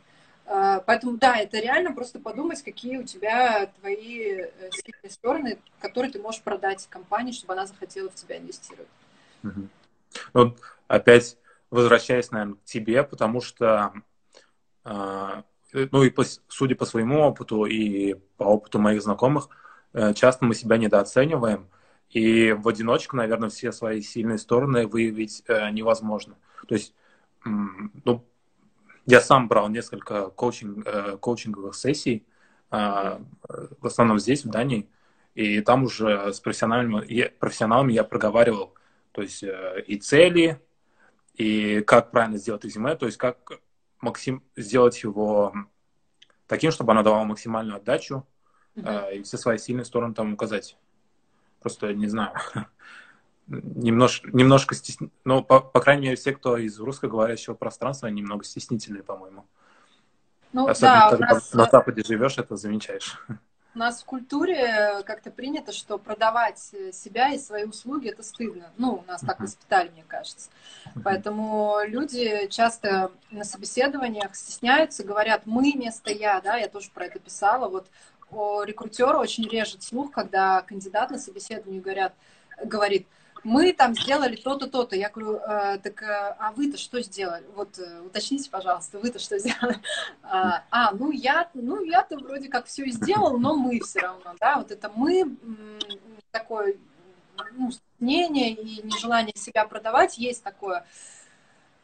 А, 0.46 0.80
поэтому, 0.80 1.16
да, 1.16 1.36
это 1.36 1.58
реально 1.58 1.92
просто 1.92 2.18
подумать, 2.18 2.62
какие 2.62 2.98
у 2.98 3.04
тебя 3.04 3.66
твои 3.80 4.42
э, 4.42 4.70
сильные 4.70 5.10
стороны, 5.10 5.58
которые 5.80 6.12
ты 6.12 6.20
можешь 6.20 6.42
продать 6.42 6.86
компании, 6.90 7.32
чтобы 7.32 7.54
она 7.54 7.66
захотела 7.66 8.10
в 8.10 8.14
тебя 8.14 8.38
инвестировать. 8.38 8.88
Угу. 9.42 9.68
Ну, 10.34 10.56
опять 10.86 11.36
возвращаясь, 11.74 12.30
наверное, 12.30 12.54
к 12.54 12.64
тебе, 12.64 13.02
потому 13.02 13.40
что, 13.40 13.92
а, 14.84 15.42
ну 15.72 16.04
и 16.04 16.10
по, 16.10 16.22
судя 16.46 16.76
по 16.76 16.84
своему 16.84 17.20
опыту 17.22 17.64
и 17.64 18.14
по 18.36 18.44
опыту 18.44 18.78
моих 18.78 19.02
знакомых, 19.02 19.48
э, 19.92 20.14
часто 20.14 20.44
мы 20.44 20.54
себя 20.54 20.76
недооцениваем, 20.76 21.68
и 22.10 22.52
в 22.52 22.68
одиночку, 22.68 23.16
наверное, 23.16 23.48
все 23.48 23.72
свои 23.72 24.02
сильные 24.02 24.38
стороны 24.38 24.86
выявить 24.86 25.42
э, 25.48 25.70
невозможно. 25.70 26.36
То 26.68 26.76
есть, 26.76 26.94
ну, 27.44 28.24
я 29.06 29.20
сам 29.20 29.49
брал 29.49 29.68
несколько 29.68 30.30
коучинг, 30.30 30.87
э, 30.87 31.16
коучинговых 31.18 31.75
сессий, 31.75 32.26
э, 32.70 33.18
в 33.80 33.87
основном 33.87 34.18
здесь, 34.18 34.44
в 34.44 34.50
Дании, 34.50 34.88
и 35.34 35.61
там 35.61 35.84
уже 35.84 36.32
с 36.32 36.40
профессионалами, 36.40 37.28
профессионалами 37.38 37.92
я 37.92 38.04
проговаривал, 38.04 38.75
то 39.12 39.23
есть 39.23 39.42
э, 39.42 39.84
и 39.87 39.96
цели, 39.96 40.61
и 41.34 41.80
как 41.82 42.11
правильно 42.11 42.38
сделать 42.38 42.64
резюме, 42.64 42.94
то 42.96 43.06
есть 43.06 43.18
как 43.18 43.61
максим, 44.00 44.42
сделать 44.56 45.02
его 45.02 45.52
таким, 46.46 46.70
чтобы 46.70 46.92
оно 46.92 47.02
давало 47.02 47.25
максимальную 47.25 47.76
отдачу, 47.76 48.26
mm-hmm. 48.76 49.16
и 49.16 49.23
все 49.23 49.37
свои 49.38 49.58
сильные 49.58 49.84
стороны 49.84 50.14
там 50.14 50.34
указать. 50.34 50.76
Просто 51.61 51.92
не 51.94 52.06
знаю. 52.06 52.34
Немножко, 53.46 54.30
немножко 54.32 54.74
стесни... 54.74 55.10
Ну, 55.24 55.42
по, 55.42 55.60
по 55.60 55.80
крайней 55.80 56.04
мере, 56.04 56.16
все, 56.16 56.32
кто 56.32 56.56
из 56.56 56.78
русскоговорящего 56.78 57.54
пространства, 57.54 58.06
немного 58.08 58.44
стеснительные, 58.44 59.02
по-моему. 59.02 59.46
Ну, 60.52 60.68
Особенно, 60.68 60.94
да, 60.94 61.10
когда 61.10 61.34
нас... 61.34 61.52
на 61.52 61.64
Западе 61.64 62.02
живешь, 62.04 62.38
это 62.38 62.56
замечаешь. 62.56 63.18
У 63.74 63.78
нас 63.78 64.02
в 64.02 64.04
культуре 64.04 65.02
как-то 65.04 65.32
принято, 65.32 65.72
что 65.72 65.98
продавать 65.98 66.60
себя 66.92 67.32
и 67.32 67.38
свои 67.38 67.64
услуги 67.64 68.08
это 68.08 68.22
стыдно. 68.22 68.70
Ну, 68.78 69.02
у 69.04 69.10
нас 69.10 69.20
так 69.20 69.40
воспитали, 69.40 69.90
мне 69.90 70.04
кажется. 70.06 70.48
Поэтому 71.02 71.78
люди 71.84 72.46
часто 72.50 73.10
на 73.32 73.42
собеседованиях 73.42 74.36
стесняются, 74.36 75.02
говорят 75.02 75.42
мы 75.44 75.72
вместо 75.72 76.12
я, 76.12 76.40
да, 76.40 76.56
я 76.56 76.68
тоже 76.68 76.90
про 76.94 77.06
это 77.06 77.18
писала. 77.18 77.68
Вот 77.68 77.88
рекрутеру 78.64 79.18
очень 79.18 79.48
режет 79.48 79.82
слух, 79.82 80.12
когда 80.12 80.62
кандидат 80.62 81.10
на 81.10 81.18
собеседовании 81.18 81.80
говорят, 81.80 82.14
говорит, 82.64 83.08
мы 83.44 83.72
там 83.72 83.94
сделали 83.94 84.36
то-то, 84.36 84.66
то-то. 84.66 84.96
Я 84.96 85.10
говорю, 85.10 85.36
э, 85.36 85.78
так 85.78 86.02
э, 86.02 86.36
а 86.38 86.52
вы-то 86.52 86.78
что 86.78 87.00
сделали? 87.02 87.44
Вот 87.54 87.78
э, 87.78 88.00
уточните, 88.00 88.50
пожалуйста, 88.50 88.98
вы-то 88.98 89.18
что 89.18 89.38
сделали? 89.38 89.78
А, 90.26 90.64
а, 90.70 90.90
ну 90.92 91.10
я, 91.12 91.48
ну 91.54 91.84
я-то 91.84 92.16
вроде 92.16 92.48
как 92.48 92.66
все 92.66 92.86
сделал, 92.86 93.38
но 93.38 93.54
мы 93.54 93.78
все 93.80 94.00
равно, 94.00 94.34
да, 94.40 94.56
вот 94.56 94.72
это 94.72 94.90
мы 94.96 95.36
такое 96.30 96.76
ну, 97.52 97.70
мнение 98.00 98.54
и 98.54 98.82
нежелание 98.82 99.34
себя 99.36 99.66
продавать 99.66 100.18
есть 100.18 100.42
такое. 100.42 100.84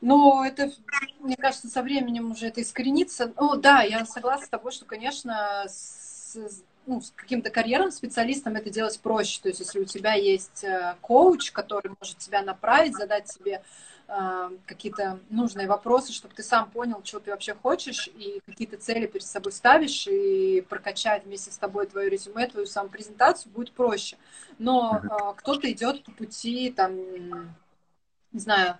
Но 0.00 0.44
это, 0.44 0.72
мне 1.18 1.36
кажется, 1.36 1.68
со 1.68 1.82
временем 1.82 2.30
уже 2.30 2.46
это 2.46 2.62
искоренится. 2.62 3.32
Ну 3.36 3.56
да, 3.56 3.82
я 3.82 4.06
согласна 4.06 4.46
с 4.46 4.48
тобой, 4.48 4.72
что, 4.72 4.86
конечно, 4.86 5.66
с, 5.68 6.62
ну, 6.86 7.00
с 7.00 7.12
каким-то 7.14 7.50
карьерным 7.50 7.90
специалистом 7.90 8.56
это 8.56 8.70
делать 8.70 8.98
проще. 9.00 9.40
То 9.42 9.48
есть, 9.48 9.60
если 9.60 9.80
у 9.80 9.84
тебя 9.84 10.14
есть 10.14 10.64
э, 10.64 10.96
коуч, 11.00 11.52
который 11.52 11.92
может 12.00 12.18
тебя 12.18 12.42
направить, 12.42 12.96
задать 12.96 13.26
тебе 13.26 13.62
э, 14.08 14.50
какие-то 14.66 15.20
нужные 15.28 15.66
вопросы, 15.66 16.12
чтобы 16.12 16.34
ты 16.34 16.42
сам 16.42 16.70
понял, 16.70 17.00
что 17.04 17.20
ты 17.20 17.30
вообще 17.30 17.54
хочешь, 17.54 18.08
и 18.08 18.40
какие-то 18.46 18.76
цели 18.76 19.06
перед 19.06 19.26
собой 19.26 19.52
ставишь, 19.52 20.06
и 20.06 20.64
прокачать 20.68 21.24
вместе 21.24 21.50
с 21.52 21.58
тобой 21.58 21.86
твое 21.86 22.08
резюме, 22.08 22.46
твою 22.46 22.66
самопрезентацию 22.66 23.52
будет 23.52 23.72
проще. 23.72 24.16
Но 24.58 25.00
э, 25.02 25.34
кто-то 25.36 25.70
идет 25.70 26.04
по 26.04 26.10
пути, 26.12 26.72
там, 26.74 26.96
не 28.32 28.40
знаю, 28.40 28.78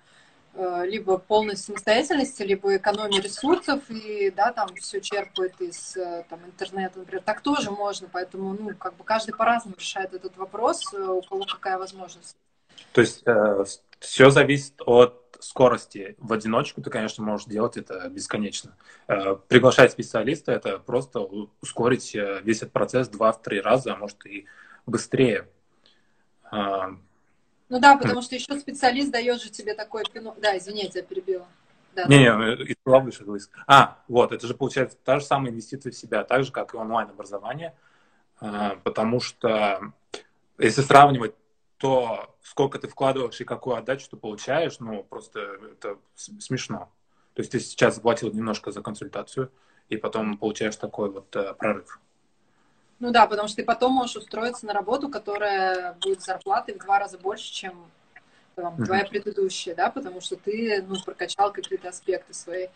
либо 0.55 1.17
полной 1.19 1.57
самостоятельности, 1.57 2.43
либо 2.43 2.77
экономии 2.77 3.21
ресурсов, 3.21 3.89
и, 3.89 4.31
да, 4.31 4.53
там 4.53 4.75
все 4.75 5.01
черпает 5.01 5.61
из 5.61 5.97
э, 5.97 6.25
там, 6.29 6.45
интернета, 6.45 6.99
например. 6.99 7.23
Так 7.25 7.41
тоже 7.41 7.71
можно, 7.71 8.09
поэтому, 8.13 8.55
ну, 8.55 8.75
как 8.75 8.97
бы 8.97 9.05
каждый 9.05 9.33
по-разному 9.33 9.77
решает 9.79 10.13
этот 10.13 10.37
вопрос, 10.37 10.93
э, 10.93 10.99
у 10.99 11.23
кого 11.23 11.45
какая 11.45 11.79
возможность. 11.79 12.37
То 12.93 13.01
есть 13.01 13.23
э, 13.27 13.65
все 14.01 14.31
зависит 14.31 14.75
от 14.85 15.39
скорости. 15.39 16.17
В 16.19 16.33
одиночку 16.33 16.83
ты, 16.83 16.91
конечно, 16.91 17.23
можешь 17.25 17.47
делать 17.47 17.77
это 17.77 18.09
бесконечно. 18.09 18.77
Э, 19.07 19.37
приглашать 19.49 19.93
специалиста– 19.93 20.53
это 20.53 20.79
просто 20.79 21.21
ускорить 21.61 22.13
весь 22.43 22.59
этот 22.59 22.73
процесс 22.73 23.09
два-три 23.09 23.61
раза, 23.61 23.93
а 23.93 23.97
может 23.97 24.27
и 24.27 24.47
быстрее. 24.85 25.49
Ну 27.71 27.79
да, 27.79 27.97
потому 27.97 28.21
что 28.21 28.35
еще 28.35 28.59
специалист 28.59 29.11
дает 29.11 29.41
же 29.41 29.49
тебе 29.49 29.75
такой 29.75 30.03
пинок. 30.13 30.39
Да, 30.41 30.59
извините, 30.59 30.99
я 30.99 31.03
перебила. 31.05 31.47
Да, 31.95 32.05
не, 32.05 32.19
не, 32.19 32.65
из 32.65 32.77
числа 32.77 33.01
высших 33.01 33.27
войск. 33.27 33.57
А, 33.67 33.99
вот, 34.09 34.33
это 34.33 34.47
же 34.47 34.55
получается 34.55 34.99
та 35.03 35.19
же 35.19 35.25
самая 35.25 35.51
инвестиция 35.51 35.91
в 35.91 35.97
себя, 35.97 36.25
так 36.25 36.45
же, 36.45 36.53
как 36.53 36.75
и 36.75 36.77
онлайн-образование, 36.77 37.75
а, 38.41 38.77
потому 38.85 39.21
что 39.21 39.93
если 40.59 40.83
сравнивать 40.83 41.35
то, 41.79 42.37
сколько 42.43 42.79
ты 42.79 42.89
вкладываешь 42.89 43.41
и 43.41 43.45
какую 43.45 43.77
отдачу 43.77 44.09
ты 44.11 44.17
получаешь, 44.17 44.79
ну, 44.81 45.03
просто 45.03 45.41
это 45.73 45.97
смешно. 46.15 46.93
То 47.35 47.41
есть 47.41 47.53
ты 47.53 47.61
сейчас 47.61 47.95
заплатил 47.95 48.31
немножко 48.33 48.71
за 48.71 48.83
консультацию, 48.83 49.51
и 49.89 49.97
потом 49.97 50.37
получаешь 50.37 50.77
такой 50.77 51.11
вот 51.11 51.35
э, 51.35 51.55
прорыв. 51.55 51.99
Ну 53.01 53.11
да, 53.11 53.27
потому 53.27 53.49
что 53.49 53.57
ты 53.57 53.65
потом 53.65 53.93
можешь 53.93 54.17
устроиться 54.17 54.67
на 54.67 54.75
работу, 54.75 55.09
которая 55.09 55.95
будет 55.95 56.23
зарплатой 56.23 56.75
в 56.75 56.79
два 56.79 56.99
раза 56.99 57.19
больше, 57.19 57.51
чем 57.51 57.91
там, 58.55 58.75
uh-huh. 58.75 58.85
твоя 58.85 59.05
предыдущая, 59.07 59.75
да, 59.75 59.91
потому 59.91 60.21
что 60.21 60.37
ты 60.37 60.85
ну, 60.87 60.97
прокачал 61.03 61.51
какие-то 61.53 61.89
аспекты 61.89 62.35
свои. 62.35 62.69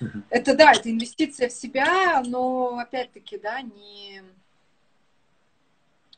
Uh-huh. 0.00 0.22
Это 0.30 0.56
да, 0.56 0.72
это 0.72 0.90
инвестиция 0.90 1.48
в 1.48 1.52
себя, 1.52 2.22
но 2.24 2.78
опять-таки, 2.78 3.36
да, 3.36 3.60
не 3.62 4.22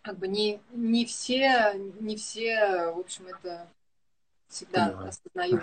как 0.02 0.18
бы 0.18 0.28
не, 0.28 0.60
не 0.70 1.04
все, 1.04 1.72
не 2.00 2.16
все, 2.16 2.92
в 2.92 3.00
общем, 3.00 3.26
это 3.26 3.66
всегда 4.48 4.86
Понимаю. 4.86 5.08
осознают. 5.08 5.62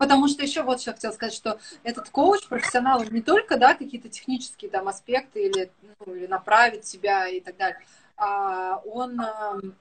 Потому 0.00 0.28
что 0.28 0.42
еще 0.42 0.62
вот 0.62 0.80
что 0.80 0.94
хотела 0.94 1.12
сказать, 1.12 1.34
что 1.34 1.58
этот 1.82 2.08
коуч, 2.08 2.48
профессионал, 2.48 3.04
не 3.04 3.20
только, 3.20 3.58
да, 3.58 3.74
какие-то 3.74 4.08
технические 4.08 4.70
там 4.70 4.88
аспекты 4.88 5.44
или, 5.44 5.70
ну, 5.82 6.14
или 6.14 6.26
направить 6.26 6.86
себя 6.86 7.28
и 7.28 7.38
так 7.38 7.58
далее, 7.58 7.78
а 8.16 8.80
он 8.86 9.20
эм, 9.20 9.76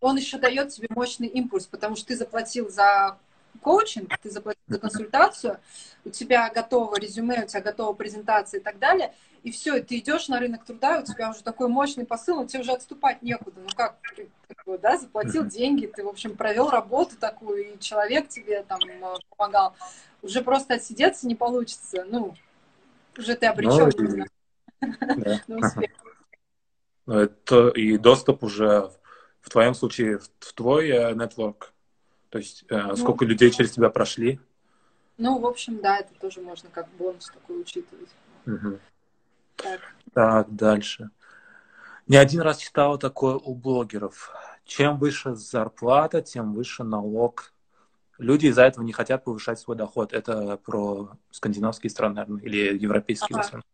он 0.00 0.16
еще 0.16 0.38
дает 0.38 0.70
тебе 0.70 0.88
мощный 0.88 1.26
импульс, 1.26 1.66
потому 1.66 1.96
что 1.96 2.06
ты 2.06 2.16
заплатил 2.16 2.70
за 2.70 3.18
коучинг, 3.60 4.16
ты 4.22 4.30
заплатил 4.30 4.62
за 4.68 4.78
консультацию, 4.78 5.60
у 6.06 6.08
тебя 6.08 6.48
готово 6.48 6.98
резюме, 6.98 7.44
у 7.44 7.46
тебя 7.46 7.60
готова 7.60 7.92
презентация 7.92 8.60
и 8.60 8.62
так 8.62 8.78
далее, 8.78 9.14
и 9.42 9.50
все, 9.50 9.82
ты 9.82 9.98
идешь 9.98 10.28
на 10.28 10.40
рынок 10.40 10.64
труда, 10.64 11.00
у 11.00 11.02
тебя 11.02 11.28
уже 11.28 11.42
такой 11.42 11.68
мощный 11.68 12.06
посыл, 12.06 12.46
тебе 12.46 12.62
уже 12.62 12.72
отступать 12.72 13.20
некуда. 13.20 13.60
Ну 13.60 13.68
как, 13.76 13.98
как 14.68 14.80
да, 14.80 14.98
заплатил 14.98 15.44
деньги, 15.46 15.86
ты, 15.86 16.04
в 16.04 16.08
общем, 16.08 16.36
провел 16.36 16.68
работу 16.70 17.16
такую, 17.16 17.74
и 17.74 17.78
человек 17.78 18.28
тебе 18.28 18.62
там 18.62 18.78
э, 18.86 19.16
помогал. 19.36 19.74
Уже 20.22 20.42
просто 20.42 20.74
отсидеться 20.74 21.26
не 21.26 21.34
получится, 21.34 22.04
ну, 22.08 22.34
уже 23.16 23.34
ты 23.34 23.46
обречен 23.46 23.90
ну, 23.96 24.26
и... 24.86 25.40
на 25.48 25.66
успех. 25.66 25.90
Ну, 27.06 27.14
это 27.14 27.68
и 27.68 27.96
доступ 27.96 28.44
уже 28.44 28.90
в 29.40 29.50
твоем 29.50 29.74
случае 29.74 30.18
в, 30.18 30.28
в 30.40 30.52
твой 30.52 30.88
э, 30.88 31.14
нетворк? 31.14 31.72
То 32.28 32.38
есть 32.38 32.64
э, 32.68 32.82
ну, 32.82 32.96
сколько 32.96 33.24
людей 33.24 33.50
через 33.50 33.72
тебя 33.72 33.88
прошли? 33.88 34.38
Ну, 35.16 35.38
в 35.38 35.46
общем, 35.46 35.80
да, 35.80 35.98
это 35.98 36.12
тоже 36.20 36.40
можно 36.40 36.68
как 36.70 36.88
бонус 36.98 37.26
такой 37.26 37.60
учитывать. 37.60 38.10
Угу. 38.46 38.78
Так. 39.56 39.80
так, 40.12 40.54
дальше. 40.54 41.10
Не 42.06 42.16
один 42.16 42.40
раз 42.40 42.58
читала 42.58 42.98
такое 42.98 43.34
у 43.34 43.54
блогеров. 43.54 44.30
Чем 44.68 44.98
выше 44.98 45.34
зарплата, 45.34 46.20
тем 46.20 46.52
выше 46.52 46.84
налог. 46.84 47.54
Люди 48.18 48.48
из-за 48.48 48.64
этого 48.64 48.84
не 48.84 48.92
хотят 48.92 49.24
повышать 49.24 49.58
свой 49.58 49.78
доход. 49.78 50.12
Это 50.12 50.58
про 50.58 51.10
скандинавские 51.30 51.88
страны, 51.88 52.16
наверное, 52.16 52.42
или 52.42 52.78
европейские 52.78 53.38
ага. 53.38 53.42
страны. 53.44 53.64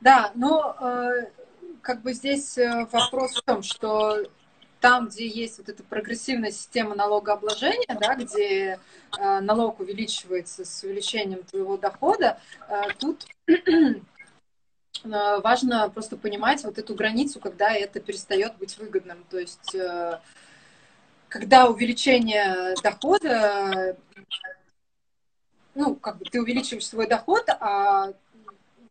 Да, 0.00 0.30
но 0.36 0.76
э, 0.80 1.30
как 1.82 2.02
бы 2.02 2.12
здесь 2.12 2.56
э, 2.56 2.86
вопрос 2.92 3.34
в 3.34 3.42
том, 3.42 3.64
что 3.64 4.22
там, 4.78 5.08
где 5.08 5.26
есть 5.26 5.58
вот 5.58 5.68
эта 5.68 5.82
прогрессивная 5.82 6.52
система 6.52 6.94
налогообложения, 6.94 7.98
да, 8.00 8.14
где 8.14 8.78
э, 9.18 9.40
налог 9.40 9.80
увеличивается 9.80 10.64
с 10.64 10.84
увеличением 10.84 11.42
твоего 11.42 11.76
дохода, 11.76 12.38
э, 12.68 12.82
тут 12.96 13.26
важно 15.04 15.88
просто 15.90 16.16
понимать 16.16 16.62
вот 16.64 16.78
эту 16.78 16.94
границу, 16.94 17.40
когда 17.40 17.72
это 17.72 18.00
перестает 18.00 18.56
быть 18.58 18.78
выгодным. 18.78 19.24
То 19.30 19.38
есть, 19.38 19.74
э, 19.74 20.18
когда 21.28 21.68
увеличение 21.68 22.74
дохода, 22.82 23.96
ну, 25.74 25.94
как 25.94 26.18
бы 26.18 26.24
ты 26.24 26.40
увеличиваешь 26.40 26.86
свой 26.86 27.06
доход, 27.06 27.44
а 27.48 28.12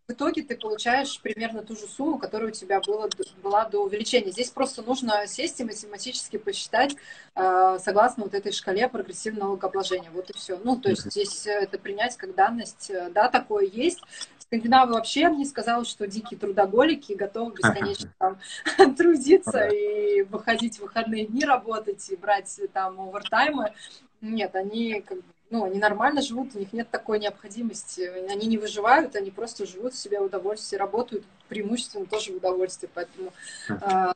в 0.07 0.11
итоге 0.11 0.41
ты 0.41 0.57
получаешь 0.57 1.19
примерно 1.21 1.61
ту 1.61 1.75
же 1.75 1.85
сумму, 1.85 2.17
которая 2.17 2.49
у 2.49 2.51
тебя 2.51 2.81
было, 2.81 3.07
была 3.43 3.65
до 3.65 3.83
увеличения. 3.83 4.31
Здесь 4.31 4.49
просто 4.49 4.81
нужно 4.81 5.27
сесть 5.27 5.59
и 5.59 5.63
математически 5.63 6.37
посчитать 6.37 6.95
э, 7.35 7.77
согласно 7.79 8.23
вот 8.23 8.33
этой 8.33 8.51
шкале 8.51 8.89
прогрессивного 8.89 9.49
налогообложения. 9.49 10.09
Вот 10.09 10.31
и 10.31 10.33
все. 10.33 10.59
Ну, 10.63 10.77
то 10.77 10.89
есть 10.89 11.11
здесь 11.11 11.45
это 11.45 11.77
принять 11.77 12.17
как 12.17 12.33
данность. 12.33 12.91
Да, 13.11 13.29
такое 13.29 13.67
есть. 13.67 13.99
Скандинавы 14.49 14.93
вообще 14.93 15.29
мне 15.29 15.45
сказали, 15.45 15.83
что 15.83 16.07
дикие 16.07 16.39
трудоголики 16.39 17.13
готовы 17.13 17.53
бесконечно 17.53 18.11
там 18.17 18.39
трудиться 18.95 19.67
и 19.67 20.23
выходить 20.23 20.77
в 20.77 20.81
выходные 20.81 21.27
дни 21.27 21.45
работать 21.45 22.09
и 22.09 22.15
брать 22.15 22.59
там 22.73 22.99
овертаймы. 22.99 23.73
Нет, 24.21 24.55
они 24.55 25.01
как 25.01 25.17
бы 25.17 25.23
ну, 25.51 25.65
они 25.65 25.79
нормально 25.79 26.21
живут, 26.21 26.55
у 26.55 26.59
них 26.59 26.73
нет 26.73 26.89
такой 26.89 27.19
необходимости. 27.19 28.01
Они 28.01 28.47
не 28.47 28.57
выживают, 28.57 29.15
они 29.15 29.31
просто 29.31 29.65
живут 29.65 29.93
в 29.93 29.99
себе 29.99 30.19
в 30.19 30.25
удовольствии, 30.25 30.77
работают 30.77 31.25
преимущественно 31.47 32.05
тоже 32.05 32.33
в 32.33 32.37
удовольствии. 32.37 32.89
Поэтому, 32.93 33.33
а, 33.81 34.13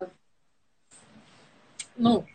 ну, 1.95 2.25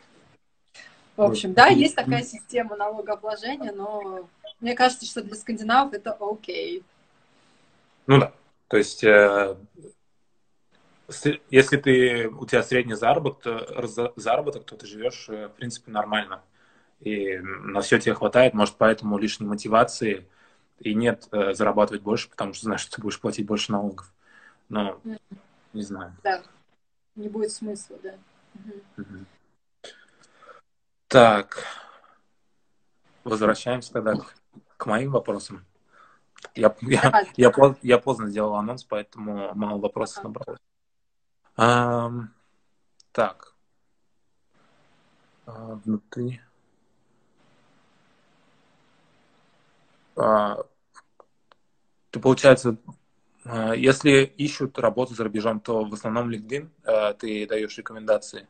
в 1.16 1.22
общем, 1.22 1.52
да, 1.52 1.66
есть 1.66 1.94
такая 1.94 2.22
система 2.22 2.76
налогообложения, 2.76 3.72
но 3.72 4.28
мне 4.61 4.74
кажется, 4.74 5.06
что 5.06 5.22
для 5.22 5.34
скандинавов 5.37 5.92
это 5.94 6.16
окей. 6.20 6.84
Ну 8.09 8.18
да, 8.18 8.33
то 8.68 8.77
есть 8.79 9.05
э, 9.05 9.57
если 11.51 11.77
ты, 11.77 12.29
у 12.29 12.47
тебя 12.47 12.62
средний 12.62 12.94
заработок, 12.94 13.42
то, 13.42 14.12
заработок, 14.16 14.64
то 14.64 14.77
ты 14.77 14.87
живешь, 14.87 15.29
э, 15.29 15.49
в 15.49 15.53
принципе, 15.53 15.92
нормально 15.92 16.42
и 17.01 17.38
на 17.38 17.81
все 17.81 17.99
тебе 17.99 18.14
хватает, 18.14 18.55
может, 18.55 18.77
поэтому 18.77 19.18
лишней 19.18 19.47
мотивации 19.47 20.27
и 20.81 20.94
нет 20.94 21.29
э, 21.33 21.55
зарабатывать 21.55 22.03
больше, 22.03 22.31
потому 22.31 22.55
что 22.55 22.64
знаешь, 22.64 22.81
что 22.81 22.97
ты 22.97 23.03
будешь 23.03 23.21
платить 23.21 23.47
больше 23.47 23.73
налогов. 23.73 24.12
Но 24.68 25.01
не 25.73 25.83
знаю. 25.83 26.16
Да, 26.25 26.42
не 27.14 27.29
будет 27.29 27.53
смысла, 27.53 27.99
да. 28.03 28.14
Угу. 28.97 29.25
Так, 31.09 31.64
возвращаемся 33.25 33.92
тогда 33.92 34.14
к, 34.14 34.35
к 34.77 34.87
моим 34.87 35.12
вопросам. 35.12 35.64
Я, 36.55 36.74
я, 36.83 37.24
я, 37.37 37.53
я 37.83 37.98
поздно 37.98 38.29
сделал 38.29 38.55
анонс, 38.55 38.85
поэтому 38.85 39.55
мало 39.55 39.79
вопросов 39.79 40.24
набралось. 40.24 40.61
А, 41.57 42.11
так. 43.12 43.55
А, 45.46 45.74
внутри. 45.85 46.40
А, 50.16 50.59
ты, 52.11 52.20
получается, 52.20 52.77
а, 53.44 53.74
если 53.74 54.24
ищут 54.37 54.79
работу 54.79 55.14
за 55.14 55.24
рубежом, 55.24 55.61
то 55.61 55.85
в 55.85 55.94
основном 55.94 56.31
LinkedIn 56.31 56.68
а, 56.85 57.14
ты 57.14 57.46
даешь 57.46 57.77
рекомендации? 57.79 58.46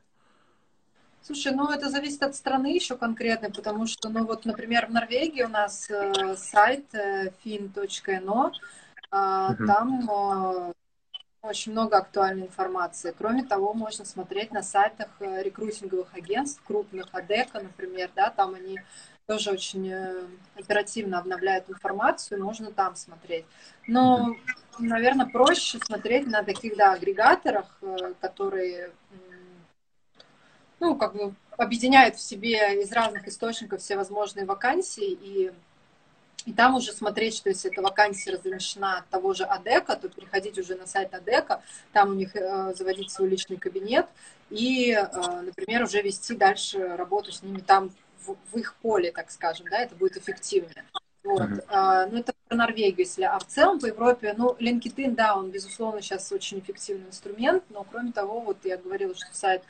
Слушай, 1.29 1.53
ну 1.53 1.71
это 1.71 1.91
зависит 1.91 2.23
от 2.23 2.35
страны 2.35 2.75
еще 2.75 2.97
конкретно, 2.97 3.51
потому 3.51 3.87
что, 3.87 4.09
ну 4.09 4.25
вот, 4.25 4.47
например, 4.47 4.87
в 4.87 4.91
Норвегии 4.91 5.43
у 5.43 5.49
нас 5.49 5.91
э, 5.91 6.37
сайт 6.39 6.87
э, 6.95 7.33
fin.no, 7.45 8.51
э, 8.51 9.15
uh 9.15 9.67
там 9.67 10.11
э, 10.11 10.73
очень 11.43 11.73
много 11.73 11.99
актуальной 11.99 12.47
информации. 12.47 13.15
Кроме 13.19 13.45
того, 13.45 13.75
можно 13.75 14.07
смотреть 14.07 14.53
на 14.53 14.63
сайтах 14.63 15.09
э, 15.21 15.43
рекрутинговых 15.43 16.15
агентств, 16.15 16.63
крупных, 16.67 17.09
АДЕКа, 17.13 17.61
например, 17.61 18.11
да, 18.17 18.31
там 18.31 18.55
они 18.55 18.81
тоже 19.27 19.51
очень 19.51 19.87
э, 19.87 20.25
оперативно 20.55 21.19
обновляют 21.19 21.69
информацию, 21.69 22.43
можно 22.43 22.73
там 22.73 22.97
смотреть. 22.97 23.45
Но, 23.87 24.35
наверное, 24.79 25.27
проще 25.27 25.79
смотреть 25.79 26.27
на 26.27 26.43
таких, 26.43 26.75
да, 26.79 26.95
агрегаторах, 26.95 27.67
э, 27.83 28.15
которые, 28.19 28.93
ну, 30.81 30.97
как 30.97 31.15
бы 31.15 31.35
объединяют 31.57 32.17
в 32.17 32.21
себе 32.21 32.83
из 32.83 32.93
разных 32.93 33.27
источников 33.27 33.81
все 33.81 33.97
возможные 33.97 34.47
вакансии 34.47 35.11
и 35.11 35.53
и 36.47 36.53
там 36.55 36.77
уже 36.77 36.93
смотреть, 36.93 37.37
что 37.37 37.51
если 37.51 37.71
эта 37.71 37.83
вакансия 37.83 38.31
размещена 38.31 38.99
от 38.99 39.09
того 39.09 39.35
же 39.35 39.45
АДЭКа, 39.45 39.97
то 39.97 40.09
переходить 40.09 40.59
уже 40.59 40.77
на 40.77 40.87
сайт 40.87 41.13
АДЭКа, 41.13 41.63
там 41.93 42.13
у 42.13 42.15
них 42.15 42.35
э, 42.35 42.73
заводить 42.75 43.11
свой 43.11 43.29
личный 43.29 43.59
кабинет 43.59 44.07
и, 44.49 44.93
э, 44.93 45.41
например, 45.43 45.83
уже 45.83 46.01
вести 46.01 46.35
дальше 46.35 46.97
работу 46.97 47.33
с 47.33 47.43
ними 47.43 47.59
там 47.59 47.91
в, 48.21 48.35
в 48.51 48.57
их 48.57 48.77
поле, 48.77 49.13
так 49.13 49.31
скажем, 49.31 49.67
да, 49.71 49.81
это 49.81 49.95
будет 49.95 50.17
эффективнее. 50.17 50.85
Вот. 51.25 51.43
А, 51.69 52.07
но 52.07 52.19
это 52.19 52.33
про 52.49 52.57
Норвегию, 52.57 53.01
если, 53.01 53.23
а 53.23 53.39
в 53.39 53.47
целом 53.47 53.81
по 53.81 53.87
Европе, 53.87 54.35
ну, 54.37 54.57
LinkedIn, 54.59 55.15
да, 55.15 55.37
он, 55.37 55.51
безусловно, 55.51 56.01
сейчас 56.01 56.31
очень 56.33 56.61
эффективный 56.61 57.09
инструмент, 57.09 57.65
но 57.71 57.85
кроме 57.85 58.13
того, 58.13 58.41
вот 58.41 58.59
я 58.65 58.79
говорила, 58.79 59.15
что 59.15 59.27
сайт 59.33 59.63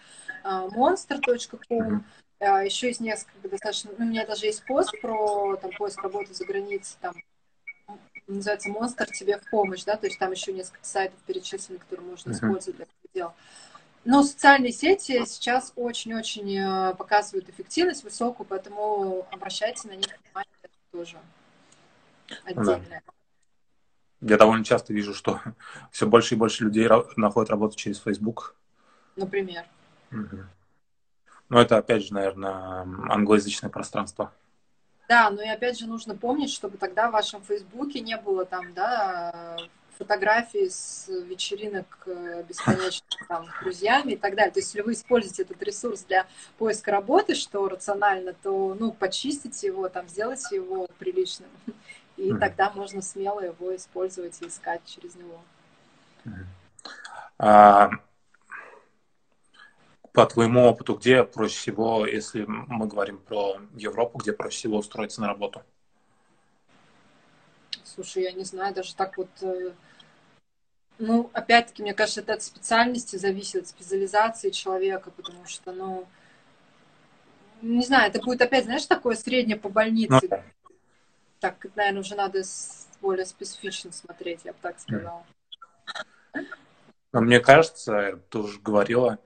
uh, 0.45 0.69
monster.com, 0.71 2.05
uh, 2.41 2.65
еще 2.65 2.89
есть 2.89 3.01
несколько 3.01 3.49
достаточно, 3.49 3.91
ну, 3.99 4.05
у 4.05 4.09
меня 4.09 4.27
даже 4.27 4.47
есть 4.47 4.65
пост 4.67 4.93
про 5.01 5.57
там, 5.57 5.71
поиск 5.77 6.03
работы 6.03 6.33
за 6.35 6.45
границей, 6.45 6.97
там, 7.01 7.15
называется 8.29 8.69
Monster 8.71 9.07
тебе 9.07 9.39
в 9.39 9.51
помощь, 9.51 9.85
да, 9.85 9.97
то 9.97 10.07
есть 10.07 10.19
там 10.19 10.31
еще 10.33 10.53
несколько 10.53 10.85
сайтов 10.85 11.19
перечислены, 11.27 11.79
которые 11.79 12.11
можно 12.11 12.31
использовать 12.31 12.77
для 12.77 12.85
этого 12.85 13.15
дела. 13.15 13.35
Но 14.05 14.23
социальные 14.23 14.73
сети 14.73 15.25
сейчас 15.27 15.73
очень-очень 15.77 16.57
э, 16.57 16.95
показывают 16.95 17.49
эффективность 17.49 18.05
высокую, 18.05 18.47
поэтому 18.47 19.27
обращайте 19.31 19.89
на 19.89 19.93
них 19.93 20.07
внимание 20.23 20.53
тоже 20.93 21.19
отдельно. 22.45 22.85
Да. 22.89 23.01
Я 24.21 24.37
довольно 24.37 24.65
часто 24.65 24.93
вижу, 24.93 25.15
что 25.15 25.41
все 25.93 26.07
больше 26.07 26.35
и 26.35 26.39
больше 26.39 26.65
людей 26.65 26.89
находят 27.17 27.51
работу 27.51 27.77
через 27.77 28.01
Facebook. 28.01 28.55
Например. 29.17 29.65
Угу. 30.11 30.39
Ну, 31.51 31.59
это, 31.59 31.79
опять 31.79 32.07
же, 32.07 32.15
наверное, 32.15 32.87
англоязычное 33.09 33.71
пространство. 33.71 34.33
Да, 35.09 35.31
но 35.31 35.43
и 35.43 35.49
опять 35.49 35.79
же 35.79 35.87
нужно 35.87 36.15
помнить, 36.15 36.51
чтобы 36.51 36.77
тогда 36.77 37.09
в 37.09 37.13
вашем 37.13 37.43
Фейсбуке 37.43 38.01
не 38.01 38.17
было 38.19 38.45
там, 38.45 38.75
да, 38.75 39.57
фотографии 39.99 40.69
с 40.69 41.09
вечеринок 41.09 41.87
э, 42.07 42.45
бесконечно 42.49 43.07
там, 43.29 43.47
с 43.47 43.63
друзьями 43.63 44.13
и 44.13 44.17
так 44.17 44.37
далее. 44.37 44.53
То 44.53 44.61
есть, 44.61 44.75
если 44.75 44.83
вы 44.83 44.93
используете 44.93 45.43
этот 45.43 45.63
ресурс 45.63 46.05
для 46.05 46.27
поиска 46.57 46.91
работы, 46.91 47.35
что 47.35 47.69
рационально, 47.69 48.35
то, 48.35 48.77
ну, 48.79 48.93
почистите 48.93 49.67
его, 49.67 49.89
там, 49.89 50.09
сделайте 50.09 50.57
его 50.57 50.87
приличным. 50.99 51.49
И 52.19 52.31
mm-hmm. 52.31 52.39
тогда 52.39 52.71
можно 52.71 53.01
смело 53.01 53.41
его 53.41 53.75
использовать 53.75 54.43
и 54.43 54.49
искать 54.49 54.83
через 54.85 55.15
него. 55.15 55.41
Mm-hmm. 56.25 56.45
А, 57.39 57.91
по 60.13 60.27
твоему 60.27 60.65
опыту, 60.65 60.95
где 60.95 61.23
проще 61.23 61.57
всего, 61.57 62.05
если 62.05 62.45
мы 62.47 62.89
говорим 62.89 63.19
про 63.19 63.61
Европу, 63.77 64.19
где 64.19 64.33
проще 64.33 64.59
всего 64.59 64.79
устроиться 64.79 65.21
на 65.21 65.29
работу? 65.29 65.63
Слушай, 67.85 68.25
я 68.25 68.33
не 68.33 68.45
знаю, 68.45 68.75
даже 68.75 68.97
так 68.97 69.17
вот... 69.17 69.29
Э, 69.43 69.71
ну, 70.99 71.31
опять-таки, 71.33 71.83
мне 71.83 71.95
кажется, 71.95 72.21
это 72.21 72.35
от 72.35 72.43
специальности 72.43 73.15
зависит, 73.15 73.63
от 73.63 73.69
специализации 73.69 74.51
человека, 74.51 75.13
потому 75.13 75.47
что, 75.47 75.73
ну, 75.73 76.05
не 77.63 77.85
знаю, 77.85 78.11
это 78.11 78.21
будет 78.21 78.43
опять, 78.43 78.65
знаешь, 78.65 78.87
такое 78.87 79.15
среднее 79.15 79.57
по 79.57 79.69
больнице. 79.69 80.29
Ну, 80.31 80.43
так, 81.41 81.67
наверное, 81.77 82.01
уже 82.01 82.15
надо 82.15 82.43
более 83.01 83.27
специфично 83.27 83.93
смотреть, 83.93 84.41
я 84.45 84.53
бы 84.53 84.59
так 84.61 84.79
сказала. 84.81 85.25
Но 87.13 87.21
мне 87.21 87.41
кажется, 87.41 88.21
ты 88.29 88.39
уже 88.39 88.61
говорила, 88.61 89.19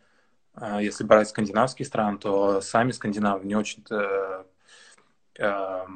а, 0.55 0.81
если 0.81 1.05
брать 1.05 1.29
скандинавские 1.29 1.87
страны, 1.87 2.19
то 2.19 2.61
сами 2.61 2.93
скандинавы 2.93 3.45
не 3.45 3.57
очень-то, 3.57 4.47
э, 5.39 5.87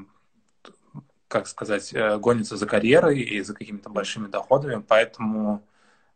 как 1.28 1.46
сказать, 1.46 1.92
э, 1.92 2.18
гонятся 2.18 2.56
за 2.56 2.66
карьерой 2.66 3.20
и 3.20 3.40
за 3.42 3.54
какими-то 3.54 3.90
большими 3.90 4.28
доходами, 4.28 4.82
поэтому, 4.86 5.62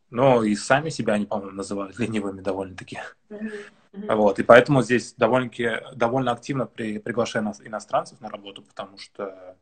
ну, 0.09 0.43
и 0.43 0.57
сами 0.57 0.89
себя 0.89 1.15
они, 1.15 1.27
по-моему, 1.27 1.53
называют 1.53 1.99
ленивыми 1.99 2.41
довольно-таки. 2.41 3.01
Mm-hmm. 3.29 4.15
Вот, 4.15 4.39
и 4.39 4.43
поэтому 4.43 4.83
здесь 4.83 5.15
довольно-таки, 5.15 5.83
довольно 5.95 6.33
активно 6.33 6.67
при, 6.67 6.99
приглашают 6.99 7.61
иностранцев 7.61 8.21
на 8.21 8.31
работу, 8.31 8.63
потому 8.63 8.99
что, 8.99 9.57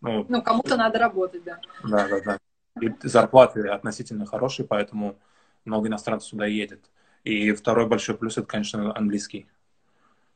ну... 0.00 0.26
Ну, 0.28 0.42
кому-то 0.42 0.76
надо 0.76 0.98
работать, 0.98 1.44
да. 1.44 1.60
Да, 1.82 2.08
да, 2.08 2.20
да. 2.20 2.38
И 2.80 2.92
зарплаты 3.02 3.68
относительно 3.68 4.26
хорошие, 4.26 4.66
поэтому 4.66 5.18
много 5.64 5.88
иностранцев 5.88 6.30
сюда 6.30 6.46
едет. 6.46 6.84
И 7.22 7.52
второй 7.52 7.86
большой 7.86 8.16
плюс 8.16 8.36
это, 8.36 8.46
конечно, 8.46 8.96
английский. 8.96 9.48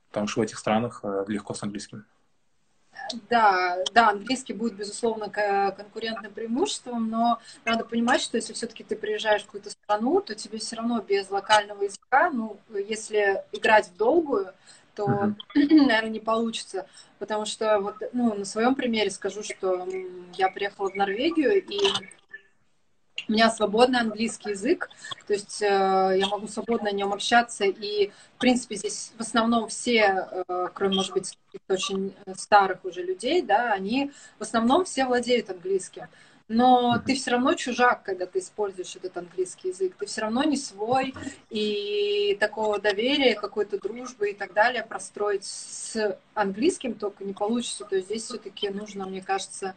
Потому 0.08 0.26
что 0.26 0.40
в 0.40 0.44
этих 0.44 0.58
странах 0.58 1.00
э, 1.02 1.24
легко 1.28 1.52
с 1.52 1.62
английским. 1.62 2.06
Да, 3.28 3.78
да, 3.92 4.10
английский 4.10 4.52
будет, 4.52 4.74
безусловно, 4.74 5.30
конкурентным 5.30 6.32
преимуществом, 6.32 7.08
но 7.08 7.38
надо 7.64 7.84
понимать, 7.84 8.20
что 8.20 8.36
если 8.36 8.52
все-таки 8.52 8.84
ты 8.84 8.96
приезжаешь 8.96 9.42
в 9.42 9.46
какую-то 9.46 9.70
страну, 9.70 10.20
то 10.20 10.34
тебе 10.34 10.58
все 10.58 10.76
равно 10.76 11.00
без 11.00 11.30
локального 11.30 11.82
языка, 11.82 12.30
ну, 12.30 12.58
если 12.70 13.44
играть 13.52 13.88
в 13.88 13.96
долгую, 13.96 14.52
то, 14.98 15.04
uh-huh. 15.04 15.34
наверное, 15.54 16.10
не 16.10 16.20
получится. 16.20 16.86
Потому 17.20 17.46
что 17.46 17.78
вот, 17.80 17.96
ну, 18.12 18.34
на 18.34 18.44
своем 18.44 18.74
примере 18.74 19.10
скажу, 19.10 19.42
что 19.44 19.86
я 20.36 20.48
приехала 20.50 20.90
в 20.90 20.96
Норвегию, 20.96 21.64
и 21.64 21.78
у 23.28 23.32
меня 23.32 23.50
свободный 23.50 24.00
английский 24.00 24.50
язык, 24.50 24.88
то 25.26 25.32
есть 25.32 25.60
э, 25.60 25.66
я 25.66 26.26
могу 26.28 26.48
свободно 26.48 26.88
о 26.88 26.92
нем 26.92 27.12
общаться, 27.12 27.64
и, 27.64 28.10
в 28.36 28.38
принципе, 28.38 28.76
здесь 28.76 29.12
в 29.18 29.20
основном 29.20 29.68
все, 29.68 30.28
э, 30.48 30.68
кроме, 30.72 30.96
может 30.96 31.12
быть, 31.12 31.38
очень 31.68 32.14
старых 32.36 32.84
уже 32.84 33.02
людей, 33.02 33.42
да, 33.42 33.72
они 33.72 34.12
в 34.38 34.42
основном 34.42 34.84
все 34.84 35.04
владеют 35.04 35.50
английским. 35.50 36.06
Но 36.48 36.94
mm-hmm. 36.96 37.02
ты 37.04 37.14
все 37.14 37.32
равно 37.32 37.52
чужак, 37.54 38.02
когда 38.04 38.24
ты 38.24 38.38
используешь 38.38 38.96
этот 38.96 39.16
английский 39.18 39.68
язык. 39.68 39.94
Ты 39.98 40.06
все 40.06 40.22
равно 40.22 40.42
не 40.44 40.56
свой, 40.56 41.14
и 41.50 42.36
такого 42.40 42.80
доверия, 42.80 43.34
какой-то 43.34 43.78
дружбы 43.78 44.30
и 44.30 44.34
так 44.34 44.54
далее 44.54 44.82
простроить 44.82 45.44
с 45.44 46.18
английским 46.32 46.94
только 46.94 47.24
не 47.24 47.34
получится. 47.34 47.84
То 47.84 47.96
есть 47.96 48.08
здесь 48.08 48.24
все-таки 48.24 48.70
нужно, 48.70 49.06
мне 49.06 49.20
кажется, 49.20 49.74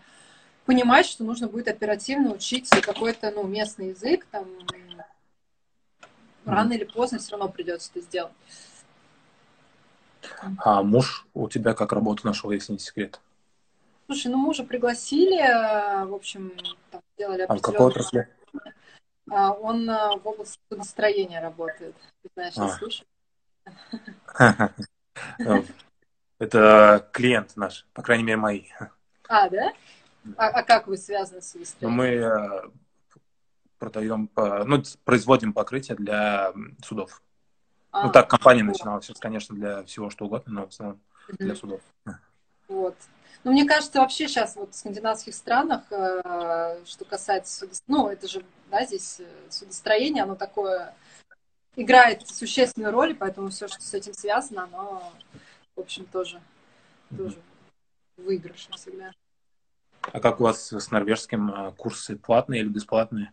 понимать, 0.65 1.05
что 1.05 1.25
нужно 1.25 1.47
будет 1.47 1.67
оперативно 1.67 2.33
учить 2.33 2.69
какой-то 2.69 3.31
ну, 3.31 3.43
местный 3.43 3.89
язык, 3.89 4.25
там 4.31 4.47
рано 6.45 6.73
или 6.73 6.85
поздно 6.85 7.19
все 7.19 7.31
равно 7.31 7.49
придется 7.49 7.91
это 7.93 8.01
сделать. 8.05 8.33
А 10.59 10.83
муж 10.83 11.25
у 11.33 11.49
тебя 11.49 11.73
как 11.73 11.91
работу 11.91 12.25
нашел, 12.25 12.51
если 12.51 12.73
не 12.73 12.79
секрет? 12.79 13.19
Слушай, 14.11 14.27
ну 14.27 14.37
мужа 14.39 14.65
пригласили, 14.65 15.39
в 16.05 16.13
общем, 16.13 16.51
там 16.89 17.01
делали 17.17 17.43
А 17.47 17.55
в 17.55 17.61
какой 17.61 17.87
отрасли? 17.87 18.27
А, 19.29 19.53
он 19.53 19.89
а, 19.89 20.17
в 20.17 20.27
области 20.27 20.59
настроения 20.69 21.39
работает. 21.39 21.95
Ты 22.21 22.29
знаешь, 22.33 22.53
а. 22.57 22.77
слушай. 22.77 23.07
Это 26.39 27.09
клиент 27.13 27.55
наш, 27.55 27.85
по 27.93 28.01
крайней 28.01 28.25
мере, 28.25 28.35
мои. 28.35 28.63
А, 29.29 29.49
да? 29.49 29.71
А, 30.35 30.47
а 30.49 30.63
как 30.63 30.87
вы 30.87 30.97
связаны 30.97 31.41
с 31.41 31.55
Вистрой? 31.55 31.89
Ну, 31.89 31.95
мы 31.95 32.07
э, 32.07 32.63
продаем, 33.79 34.29
ну, 34.35 34.83
производим 35.05 35.53
покрытие 35.53 35.95
для 35.95 36.51
судов. 36.83 37.21
А, 37.91 38.07
ну, 38.07 38.11
так 38.11 38.29
компания 38.29 38.63
начиналась, 38.63 39.09
конечно, 39.21 39.55
для 39.55 39.83
всего 39.83 40.09
что 40.09 40.25
угодно, 40.25 40.51
но 40.51 40.65
в 40.65 40.69
основном 40.69 40.99
для 41.39 41.55
судов. 41.55 41.79
Вот. 42.67 42.97
Ну, 43.43 43.51
мне 43.51 43.65
кажется, 43.65 43.99
вообще 43.99 44.27
сейчас 44.27 44.55
вот 44.55 44.73
в 44.73 44.77
скандинавских 44.77 45.33
странах, 45.33 45.83
э, 45.91 46.83
что 46.85 47.05
касается, 47.05 47.67
ну, 47.87 48.07
это 48.07 48.27
же, 48.27 48.43
да, 48.69 48.85
здесь 48.85 49.19
э, 49.19 49.25
судостроение, 49.49 50.23
оно 50.23 50.35
такое 50.35 50.93
играет 51.75 52.27
существенную 52.27 52.91
роль, 52.91 53.15
поэтому 53.15 53.49
все, 53.49 53.67
что 53.67 53.81
с 53.81 53.93
этим 53.95 54.13
связано, 54.13 54.65
оно, 54.65 55.11
в 55.75 55.79
общем, 55.79 56.05
тоже, 56.05 56.39
тоже 57.17 57.37
выигрышно 58.17 58.77
всегда. 58.77 59.11
А 60.01 60.19
как 60.19 60.39
у 60.39 60.43
вас 60.43 60.71
с 60.71 60.91
норвежским 60.91 61.49
э, 61.49 61.71
курсы 61.71 62.17
платные 62.17 62.61
или 62.61 62.69
бесплатные? 62.69 63.31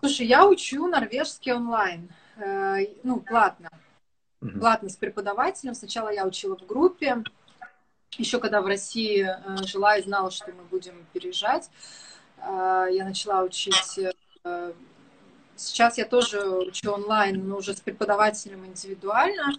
Слушай, 0.00 0.26
я 0.26 0.46
учу 0.46 0.88
норвежский 0.88 1.52
онлайн. 1.52 2.10
Ну, 3.02 3.20
платно. 3.20 3.68
Угу. 4.40 4.58
Платно 4.58 4.88
с 4.88 4.96
преподавателем. 4.96 5.74
Сначала 5.74 6.08
я 6.08 6.26
учила 6.26 6.56
в 6.56 6.64
группе. 6.64 7.22
Еще 8.18 8.38
когда 8.38 8.60
в 8.60 8.66
России 8.66 9.24
э, 9.24 9.64
жила 9.64 9.96
и 9.96 10.02
знала, 10.02 10.30
что 10.30 10.52
мы 10.52 10.64
будем 10.64 11.06
переезжать, 11.12 11.70
я 12.42 13.04
начала 13.04 13.42
учить. 13.42 14.00
Сейчас 15.56 15.98
я 15.98 16.06
тоже 16.06 16.40
учу 16.40 16.90
онлайн, 16.90 17.46
но 17.46 17.58
уже 17.58 17.74
с 17.74 17.80
преподавателем 17.82 18.64
индивидуально. 18.64 19.52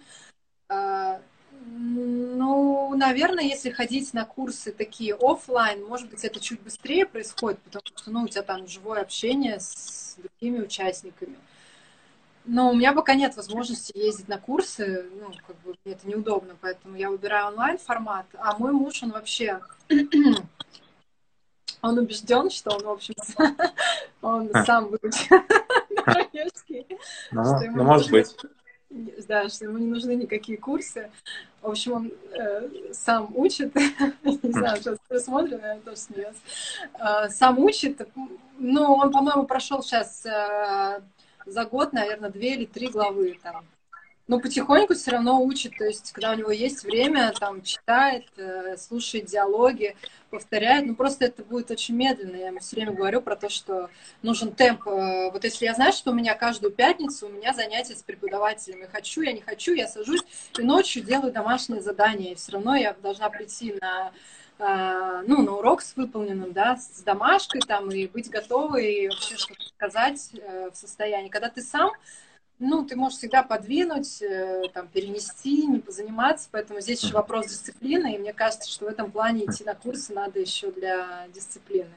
Ну, 1.64 2.92
наверное, 2.96 3.44
если 3.44 3.70
ходить 3.70 4.12
на 4.14 4.24
курсы 4.24 4.72
такие 4.72 5.14
офлайн, 5.14 5.84
может 5.84 6.10
быть, 6.10 6.24
это 6.24 6.40
чуть 6.40 6.60
быстрее 6.60 7.06
происходит, 7.06 7.60
потому 7.60 7.84
что, 7.94 8.10
ну, 8.10 8.24
у 8.24 8.28
тебя 8.28 8.42
там 8.42 8.66
живое 8.66 9.00
общение 9.02 9.60
с 9.60 10.16
другими 10.16 10.60
участниками. 10.64 11.36
Но 12.44 12.70
у 12.70 12.74
меня 12.74 12.92
пока 12.92 13.14
нет 13.14 13.36
возможности 13.36 13.96
ездить 13.96 14.28
на 14.28 14.38
курсы, 14.38 15.06
ну, 15.20 15.32
как 15.46 15.56
бы 15.60 15.76
мне 15.84 15.94
это 15.94 16.08
неудобно, 16.08 16.56
поэтому 16.60 16.96
я 16.96 17.08
выбираю 17.08 17.48
онлайн 17.48 17.78
формат. 17.78 18.26
А 18.38 18.58
мой 18.58 18.72
муж, 18.72 19.02
он 19.02 19.12
вообще, 19.12 19.60
он 21.82 21.98
убежден, 21.98 22.50
что 22.50 22.70
он, 22.70 22.82
в 22.82 22.90
общем, 22.90 23.14
он 24.22 24.50
сам 24.66 24.88
выучил 24.88 25.36
норвежский. 26.06 26.86
Ну, 27.30 27.42
ну 27.76 27.84
может 27.84 28.10
быть 28.10 28.34
да, 29.28 29.48
что 29.48 29.64
ему 29.64 29.78
не 29.78 29.86
нужны 29.86 30.14
никакие 30.14 30.58
курсы. 30.58 31.10
В 31.60 31.68
общем, 31.68 31.92
он 31.92 32.12
э, 32.32 32.68
сам 32.92 33.32
учит, 33.36 33.74
не 33.74 34.52
знаю, 34.52 34.82
сейчас 34.82 35.24
смотрю, 35.24 35.58
наверное, 35.58 35.80
тоже 35.80 35.96
смеется. 35.96 36.40
Э, 36.98 37.28
сам 37.30 37.58
учит, 37.58 38.06
ну, 38.58 38.94
он, 38.94 39.12
по-моему, 39.12 39.44
прошел 39.44 39.82
сейчас 39.82 40.26
э, 40.26 41.00
за 41.46 41.64
год, 41.64 41.92
наверное, 41.92 42.30
две 42.30 42.54
или 42.54 42.64
три 42.66 42.88
главы 42.88 43.38
там 43.42 43.64
но 44.28 44.40
потихоньку 44.40 44.94
все 44.94 45.10
равно 45.10 45.42
учит, 45.42 45.76
то 45.76 45.84
есть, 45.84 46.12
когда 46.12 46.30
у 46.30 46.34
него 46.34 46.50
есть 46.50 46.84
время, 46.84 47.32
там, 47.38 47.60
читает, 47.62 48.24
э, 48.36 48.76
слушает 48.76 49.26
диалоги, 49.26 49.96
повторяет, 50.30 50.86
ну, 50.86 50.94
просто 50.94 51.26
это 51.26 51.42
будет 51.44 51.70
очень 51.70 51.96
медленно. 51.96 52.36
Я 52.36 52.46
ему 52.46 52.60
все 52.60 52.76
время 52.76 52.92
говорю 52.92 53.20
про 53.20 53.36
то, 53.36 53.48
что 53.48 53.90
нужен 54.22 54.52
темп. 54.52 54.86
Э, 54.86 55.30
вот 55.30 55.42
если 55.44 55.66
я 55.66 55.74
знаю, 55.74 55.92
что 55.92 56.12
у 56.12 56.14
меня 56.14 56.34
каждую 56.34 56.72
пятницу 56.72 57.26
у 57.26 57.30
меня 57.30 57.52
занятия 57.52 57.96
с 57.96 58.02
преподавателями, 58.02 58.88
хочу, 58.90 59.22
я 59.22 59.32
не 59.32 59.40
хочу, 59.40 59.74
я 59.74 59.88
сажусь 59.88 60.22
и 60.56 60.62
ночью 60.62 61.02
делаю 61.02 61.32
домашнее 61.32 61.82
задание, 61.82 62.32
и 62.32 62.36
все 62.36 62.52
равно 62.52 62.76
я 62.76 62.94
должна 63.02 63.28
прийти 63.28 63.74
на 63.80 64.12
ну, 65.26 65.42
на 65.42 65.52
урок 65.56 65.82
с 65.82 65.96
выполненным, 65.96 66.52
да, 66.52 66.76
с 66.76 67.02
домашкой 67.02 67.60
там, 67.60 67.90
и 67.90 68.06
быть 68.06 68.30
готовой, 68.30 68.94
и 68.94 69.08
вообще 69.08 69.36
что-то 69.36 69.62
сказать 69.76 70.30
в 70.72 70.74
состоянии. 70.74 71.28
Когда 71.28 71.48
ты 71.48 71.62
сам 71.62 71.90
ну, 72.62 72.84
ты 72.84 72.94
можешь 72.94 73.18
всегда 73.18 73.42
подвинуть, 73.42 74.22
э, 74.22 74.62
там, 74.72 74.86
перенести, 74.86 75.66
не 75.66 75.80
позаниматься, 75.80 76.48
поэтому 76.52 76.80
здесь 76.80 77.02
еще 77.02 77.12
вопрос 77.12 77.48
дисциплины, 77.48 78.14
и 78.14 78.18
мне 78.18 78.32
кажется, 78.32 78.70
что 78.70 78.84
в 78.84 78.88
этом 78.88 79.10
плане 79.10 79.46
идти 79.46 79.64
на 79.64 79.74
курсы 79.74 80.14
надо 80.14 80.38
еще 80.38 80.70
для 80.70 81.26
дисциплины. 81.34 81.92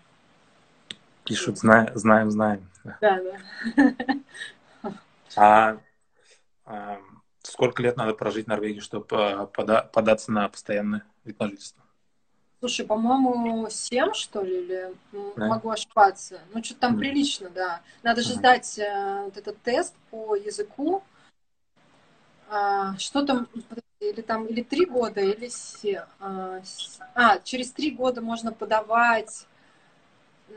Пишут, 1.24 1.60
знаем, 1.60 1.92
знаем, 1.94 2.32
знаем. 2.32 2.70
Да, 3.00 3.22
да. 3.22 4.94
А, 5.38 5.78
а 6.66 7.00
сколько 7.44 7.84
лет 7.84 7.98
надо 7.98 8.14
прожить 8.14 8.46
в 8.46 8.50
Норвегии, 8.50 8.80
чтобы 8.80 9.06
э, 9.12 9.48
пода 9.48 9.84
податься 9.84 10.32
на 10.32 10.48
постоянный 10.50 11.02
вид 11.26 11.40
на 11.40 11.50
жительство? 11.50 11.85
Слушай, 12.60 12.86
по-моему, 12.86 13.68
7, 13.70 14.14
что 14.14 14.42
ли, 14.42 14.64
или 14.64 14.94
да. 15.36 15.48
могу 15.48 15.70
ошибаться. 15.70 16.40
Ну, 16.54 16.64
что-то 16.64 16.82
там 16.82 16.96
mm. 16.96 17.00
прилично, 17.00 17.50
да. 17.50 17.82
Надо 18.02 18.22
же 18.22 18.34
mm. 18.34 18.36
сдать 18.38 18.80
э, 18.80 19.22
вот 19.26 19.38
этот 19.38 19.62
тест 19.62 19.94
по 20.10 20.36
языку. 20.36 21.04
А, 22.50 22.98
что 22.98 23.26
там, 23.26 23.48
или 24.00 24.22
там, 24.22 24.46
или 24.46 24.62
три 24.62 24.86
года, 24.86 25.22
или 25.22 25.48
все. 25.48 26.08
А, 26.20 26.62
а, 27.14 27.40
через 27.40 27.72
три 27.72 27.92
года 27.92 28.22
можно 28.22 28.52
подавать 28.52 29.46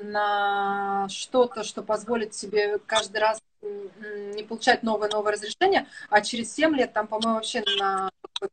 на 0.02 1.08
что-то, 1.08 1.64
что 1.64 1.82
позволит 1.82 2.34
себе 2.34 2.78
каждый 2.78 3.18
раз 3.18 3.40
не 3.62 4.42
получать 4.44 4.82
новое-новое 4.82 5.32
разрешение, 5.32 5.86
а 6.10 6.20
через 6.20 6.52
7 6.54 6.74
лет 6.76 6.92
там, 6.92 7.06
по-моему, 7.06 7.34
вообще 7.34 7.62
на... 7.78 8.10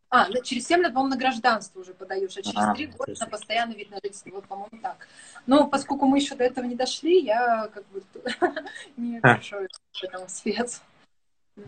А, 0.10 0.32
через 0.42 0.68
7 0.68 0.82
лет, 0.82 0.94
по-моему, 0.94 1.16
на 1.16 1.20
гражданство 1.20 1.80
уже 1.80 1.94
подаешь, 1.94 2.36
а 2.38 2.42
через 2.42 2.76
3 2.76 2.88
года 2.88 3.14
на 3.20 3.28
постоянный 3.28 3.76
вид 3.76 3.92
на 3.92 3.98
жительство. 3.98 4.32
Вот, 4.32 4.48
по-моему, 4.48 4.80
так. 4.82 5.08
Но 5.46 5.68
поскольку 5.68 6.08
мы 6.08 6.18
еще 6.18 6.36
до 6.36 6.44
этого 6.44 6.66
не 6.66 6.76
дошли, 6.76 7.22
я 7.22 7.70
как 7.74 7.86
бы 7.90 8.04
не 8.98 9.20
большой 9.20 9.68
в 9.94 10.04
этом 10.04 10.28
свет. 10.28 10.82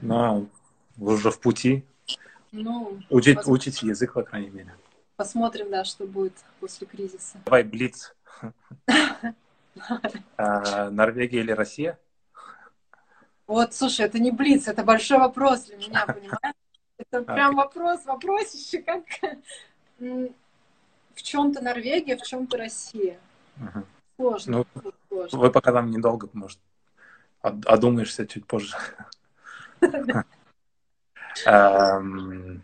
Ну, 0.01 0.49
вы 0.95 1.13
уже 1.13 1.31
в 1.31 1.39
пути. 1.39 1.85
Ну, 2.51 2.99
Учить, 3.09 3.35
пос... 3.35 3.47
Учите 3.47 3.87
язык, 3.87 4.13
по 4.13 4.23
крайней 4.23 4.49
мере. 4.49 4.73
Посмотрим, 5.15 5.69
да, 5.69 5.83
что 5.83 6.05
будет 6.05 6.33
после 6.59 6.87
кризиса. 6.87 7.37
Давай, 7.45 7.63
Блиц. 7.63 8.13
А, 10.37 10.89
Норвегия 10.89 11.41
или 11.41 11.51
Россия? 11.51 11.99
Вот, 13.47 13.73
слушай, 13.73 14.05
это 14.05 14.19
не 14.19 14.31
блиц, 14.31 14.67
это 14.67 14.83
большой 14.83 15.17
вопрос 15.19 15.63
для 15.65 15.77
меня, 15.77 16.05
понимаешь? 16.07 16.55
Это 16.97 17.23
прям 17.23 17.55
вопрос, 17.55 18.05
вопросище, 18.05 18.83
как 18.83 19.03
в 19.99 21.21
чем-то 21.21 21.63
Норвегия, 21.63 22.17
в 22.17 22.21
чем-то 22.21 22.57
Россия. 22.57 23.17
Сложно, 24.17 24.65
ну, 24.75 24.91
сложно. 25.07 25.39
Вы 25.39 25.51
пока 25.51 25.71
там 25.71 25.91
недолго, 25.91 26.29
может, 26.33 26.59
одумаешься 27.41 28.27
чуть 28.27 28.45
позже. 28.45 28.75
Эм, 31.45 32.63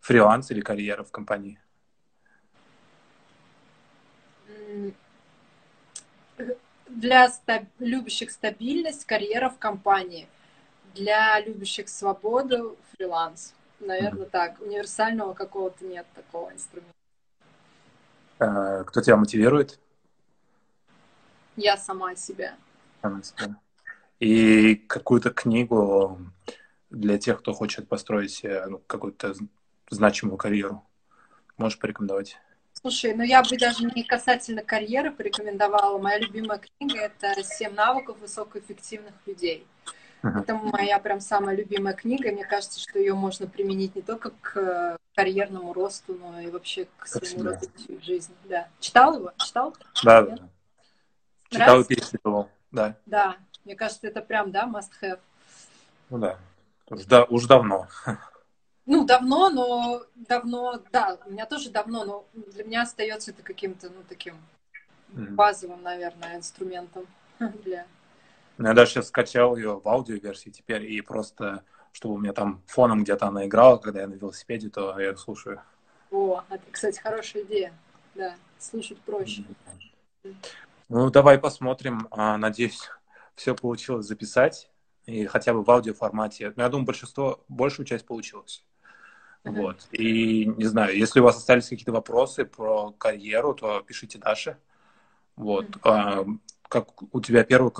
фриланс 0.00 0.50
или 0.50 0.62
карьера 0.62 1.04
в 1.04 1.10
компании? 1.10 1.60
Для 7.00 7.28
стаб... 7.28 7.64
любящих 7.78 8.30
стабильность, 8.30 9.04
карьера 9.06 9.48
в 9.48 9.58
компании. 9.58 10.28
Для 10.94 11.40
любящих 11.40 11.88
свободу, 11.88 12.76
фриланс. 12.92 13.54
Наверное, 13.80 14.26
mm-hmm. 14.26 14.30
так. 14.30 14.60
Универсального 14.60 15.32
какого-то 15.32 15.84
нет 15.84 16.06
такого 16.14 16.52
инструмента. 16.52 16.94
А, 18.38 18.84
кто 18.84 19.00
тебя 19.00 19.16
мотивирует? 19.16 19.78
Я 21.56 21.76
сама 21.76 22.14
себя. 22.14 22.54
Сама 23.02 23.22
себя. 23.22 23.56
И 24.18 24.74
какую-то 24.74 25.30
книгу 25.30 26.18
для 26.90 27.18
тех, 27.18 27.38
кто 27.40 27.54
хочет 27.54 27.88
построить 27.88 28.42
ну, 28.42 28.82
какую-то 28.86 29.34
значимую 29.88 30.36
карьеру. 30.36 30.84
Можешь 31.56 31.78
порекомендовать? 31.78 32.38
Слушай, 32.82 33.14
ну 33.14 33.22
я 33.22 33.42
бы 33.42 33.58
даже 33.58 33.84
не 33.94 34.04
касательно 34.04 34.62
карьеры 34.62 35.10
порекомендовала. 35.10 35.98
Моя 35.98 36.18
любимая 36.18 36.58
книга— 36.58 36.98
это 37.00 37.42
«Семь 37.44 37.74
навыков 37.74 38.18
высокоэффективных 38.20 39.12
людей». 39.26 39.66
Uh-huh. 40.22 40.40
Это 40.40 40.54
моя 40.54 40.98
прям 40.98 41.20
самая 41.20 41.56
любимая 41.56 41.94
книга, 41.94 42.28
и 42.28 42.32
мне 42.32 42.44
кажется, 42.44 42.78
что 42.78 42.98
ее 42.98 43.14
можно 43.14 43.46
применить 43.46 43.96
не 43.96 44.02
только 44.02 44.30
к 44.42 44.98
карьерному 45.14 45.72
росту, 45.72 46.14
но 46.14 46.40
и 46.40 46.50
вообще 46.50 46.86
к 46.98 47.06
своему 47.06 47.44
развитию 47.44 48.00
в 48.00 48.04
жизни. 48.04 48.34
Да. 48.44 48.68
Читал 48.80 49.16
его? 49.16 49.32
Читал? 49.38 49.74
Да, 50.02 50.22
да. 50.22 50.36
Читал 51.50 51.80
и 51.80 51.84
перечитывал, 51.84 52.48
да. 52.70 52.96
Да, 53.06 53.36
мне 53.64 53.74
кажется, 53.74 54.06
это 54.06 54.20
прям, 54.22 54.52
да, 54.52 54.64
must 54.64 54.90
have. 55.02 55.20
Ну 56.10 56.18
да, 56.18 56.38
уж, 56.88 57.04
да, 57.04 57.24
уж 57.24 57.46
давно. 57.46 57.88
Ну, 58.90 59.04
давно, 59.04 59.50
но 59.50 60.02
давно, 60.16 60.82
да, 60.90 61.16
у 61.24 61.30
меня 61.30 61.46
тоже 61.46 61.70
давно, 61.70 62.04
но 62.04 62.24
для 62.34 62.64
меня 62.64 62.82
остается 62.82 63.30
это 63.30 63.40
каким-то, 63.40 63.88
ну, 63.88 64.02
таким 64.08 64.34
базовым, 65.12 65.80
наверное, 65.84 66.36
инструментом 66.36 67.06
для... 67.38 67.86
Я 68.58 68.74
даже 68.74 68.90
сейчас 68.90 69.06
скачал 69.06 69.54
ее 69.54 69.78
в 69.78 69.88
аудиоверсии 69.88 70.50
теперь, 70.50 70.90
и 70.90 71.00
просто, 71.02 71.62
чтобы 71.92 72.16
у 72.16 72.18
меня 72.18 72.32
там 72.32 72.62
фоном 72.66 73.04
где-то 73.04 73.28
она 73.28 73.46
играла, 73.46 73.76
когда 73.76 74.00
я 74.00 74.08
на 74.08 74.14
велосипеде, 74.14 74.70
то 74.70 74.98
я 74.98 75.10
ее 75.10 75.16
слушаю. 75.16 75.62
О, 76.10 76.42
это, 76.50 76.64
кстати, 76.68 76.98
хорошая 76.98 77.44
идея, 77.44 77.72
да, 78.16 78.34
слушать 78.58 78.98
проще. 79.02 79.44
Ну, 80.88 81.10
давай 81.10 81.38
посмотрим. 81.38 82.08
А, 82.10 82.36
надеюсь, 82.36 82.90
все 83.36 83.54
получилось 83.54 84.06
записать, 84.06 84.68
и 85.06 85.26
хотя 85.26 85.54
бы 85.54 85.62
в 85.62 85.70
аудиоформате. 85.70 86.52
Я 86.56 86.68
думаю, 86.68 86.86
большинство, 86.86 87.44
большую 87.46 87.86
часть 87.86 88.04
получилось. 88.04 88.64
Вот. 89.44 89.88
И 89.92 90.44
не 90.44 90.64
знаю, 90.64 90.96
если 90.96 91.20
у 91.20 91.24
вас 91.24 91.36
остались 91.36 91.68
какие-то 91.68 91.92
вопросы 91.92 92.44
про 92.44 92.92
карьеру, 92.92 93.54
то 93.54 93.80
пишите 93.80 94.18
Даше. 94.18 94.58
Вот. 95.36 95.66
А, 95.82 96.26
как 96.68 97.02
у 97.14 97.20
тебя 97.20 97.44
первая 97.44 97.72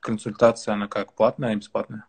консультация, 0.00 0.74
она 0.74 0.88
как 0.88 1.12
платная 1.12 1.50
или 1.52 1.60
бесплатная? 1.60 2.06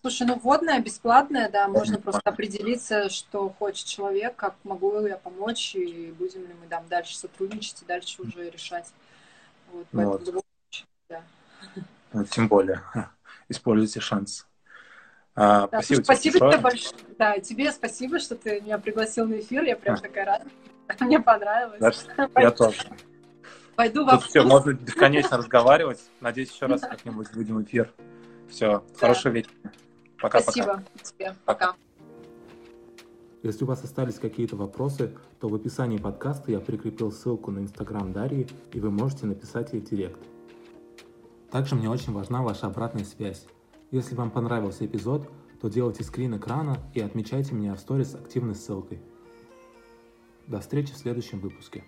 Слушай, 0.00 0.28
ну 0.28 0.38
вводная, 0.38 0.80
бесплатная, 0.80 1.48
да, 1.50 1.66
можно 1.66 1.98
просто 1.98 2.20
определиться, 2.24 3.08
что 3.08 3.50
хочет 3.50 3.84
человек, 3.86 4.36
как 4.36 4.54
могу 4.62 5.04
я 5.06 5.16
помочь, 5.16 5.74
и 5.74 6.14
будем 6.16 6.42
ли 6.42 6.54
мы 6.60 6.68
там 6.68 6.86
дальше 6.88 7.16
сотрудничать, 7.18 7.82
и 7.82 7.84
дальше 7.84 8.22
уже 8.22 8.48
решать. 8.48 8.86
Вот, 9.72 9.86
поэтому 9.90 10.32
вот. 10.32 10.44
да. 11.10 11.22
Ну, 12.12 12.24
тем 12.26 12.46
более, 12.46 12.82
используйте 13.48 14.00
шанс. 14.00 14.47
А, 15.40 15.68
да, 15.68 15.80
спасибо, 15.82 16.02
спасибо 16.02 16.38
тебе 16.38 16.58
большое. 16.58 16.94
Да, 17.16 17.38
тебе 17.38 17.70
спасибо, 17.70 18.18
что 18.18 18.34
ты 18.34 18.60
меня 18.60 18.76
пригласил 18.78 19.24
на 19.24 19.38
эфир. 19.38 19.62
Я 19.62 19.76
прям 19.76 19.96
такая 19.96 20.24
рада. 20.24 20.44
Мне 21.00 21.20
понравилось. 21.20 22.06
Да, 22.16 22.28
я 22.40 22.50
тоже. 22.50 22.80
Пойду 23.76 24.04
во 24.04 24.18
Все, 24.18 24.42
можно 24.42 24.72
бесконечно 24.72 25.36
разговаривать. 25.36 26.00
Надеюсь, 26.20 26.50
еще 26.50 26.66
раз 26.66 26.80
как-нибудь 26.80 27.28
будем 27.34 27.62
эфир. 27.62 27.92
Все, 28.48 28.82
хорошего 28.98 29.34
вечера. 29.34 29.54
Пока-пока. 30.20 30.42
Спасибо 30.50 30.82
тебе. 31.04 31.34
Пока. 31.44 31.74
Если 33.44 33.62
у 33.62 33.68
вас 33.68 33.84
остались 33.84 34.18
какие-то 34.18 34.56
вопросы, 34.56 35.16
то 35.38 35.48
в 35.48 35.54
описании 35.54 35.98
подкаста 35.98 36.50
я 36.50 36.58
прикрепил 36.58 37.12
ссылку 37.12 37.52
на 37.52 37.60
инстаграм 37.60 38.12
Дарьи, 38.12 38.48
и 38.72 38.80
вы 38.80 38.90
можете 38.90 39.26
написать 39.26 39.72
ей 39.72 39.82
в 39.82 39.84
директ. 39.84 40.18
Также 41.52 41.76
мне 41.76 41.88
очень 41.88 42.12
важна 42.12 42.42
ваша 42.42 42.66
обратная 42.66 43.04
связь. 43.04 43.46
Если 43.90 44.14
вам 44.14 44.30
понравился 44.30 44.84
эпизод, 44.84 45.30
то 45.60 45.68
делайте 45.68 46.04
скрин 46.04 46.36
экрана 46.36 46.78
и 46.94 47.00
отмечайте 47.00 47.54
меня 47.54 47.74
в 47.74 47.80
сторис 47.80 48.14
активной 48.14 48.54
ссылкой. 48.54 49.00
До 50.46 50.60
встречи 50.60 50.92
в 50.92 50.96
следующем 50.96 51.40
выпуске. 51.40 51.84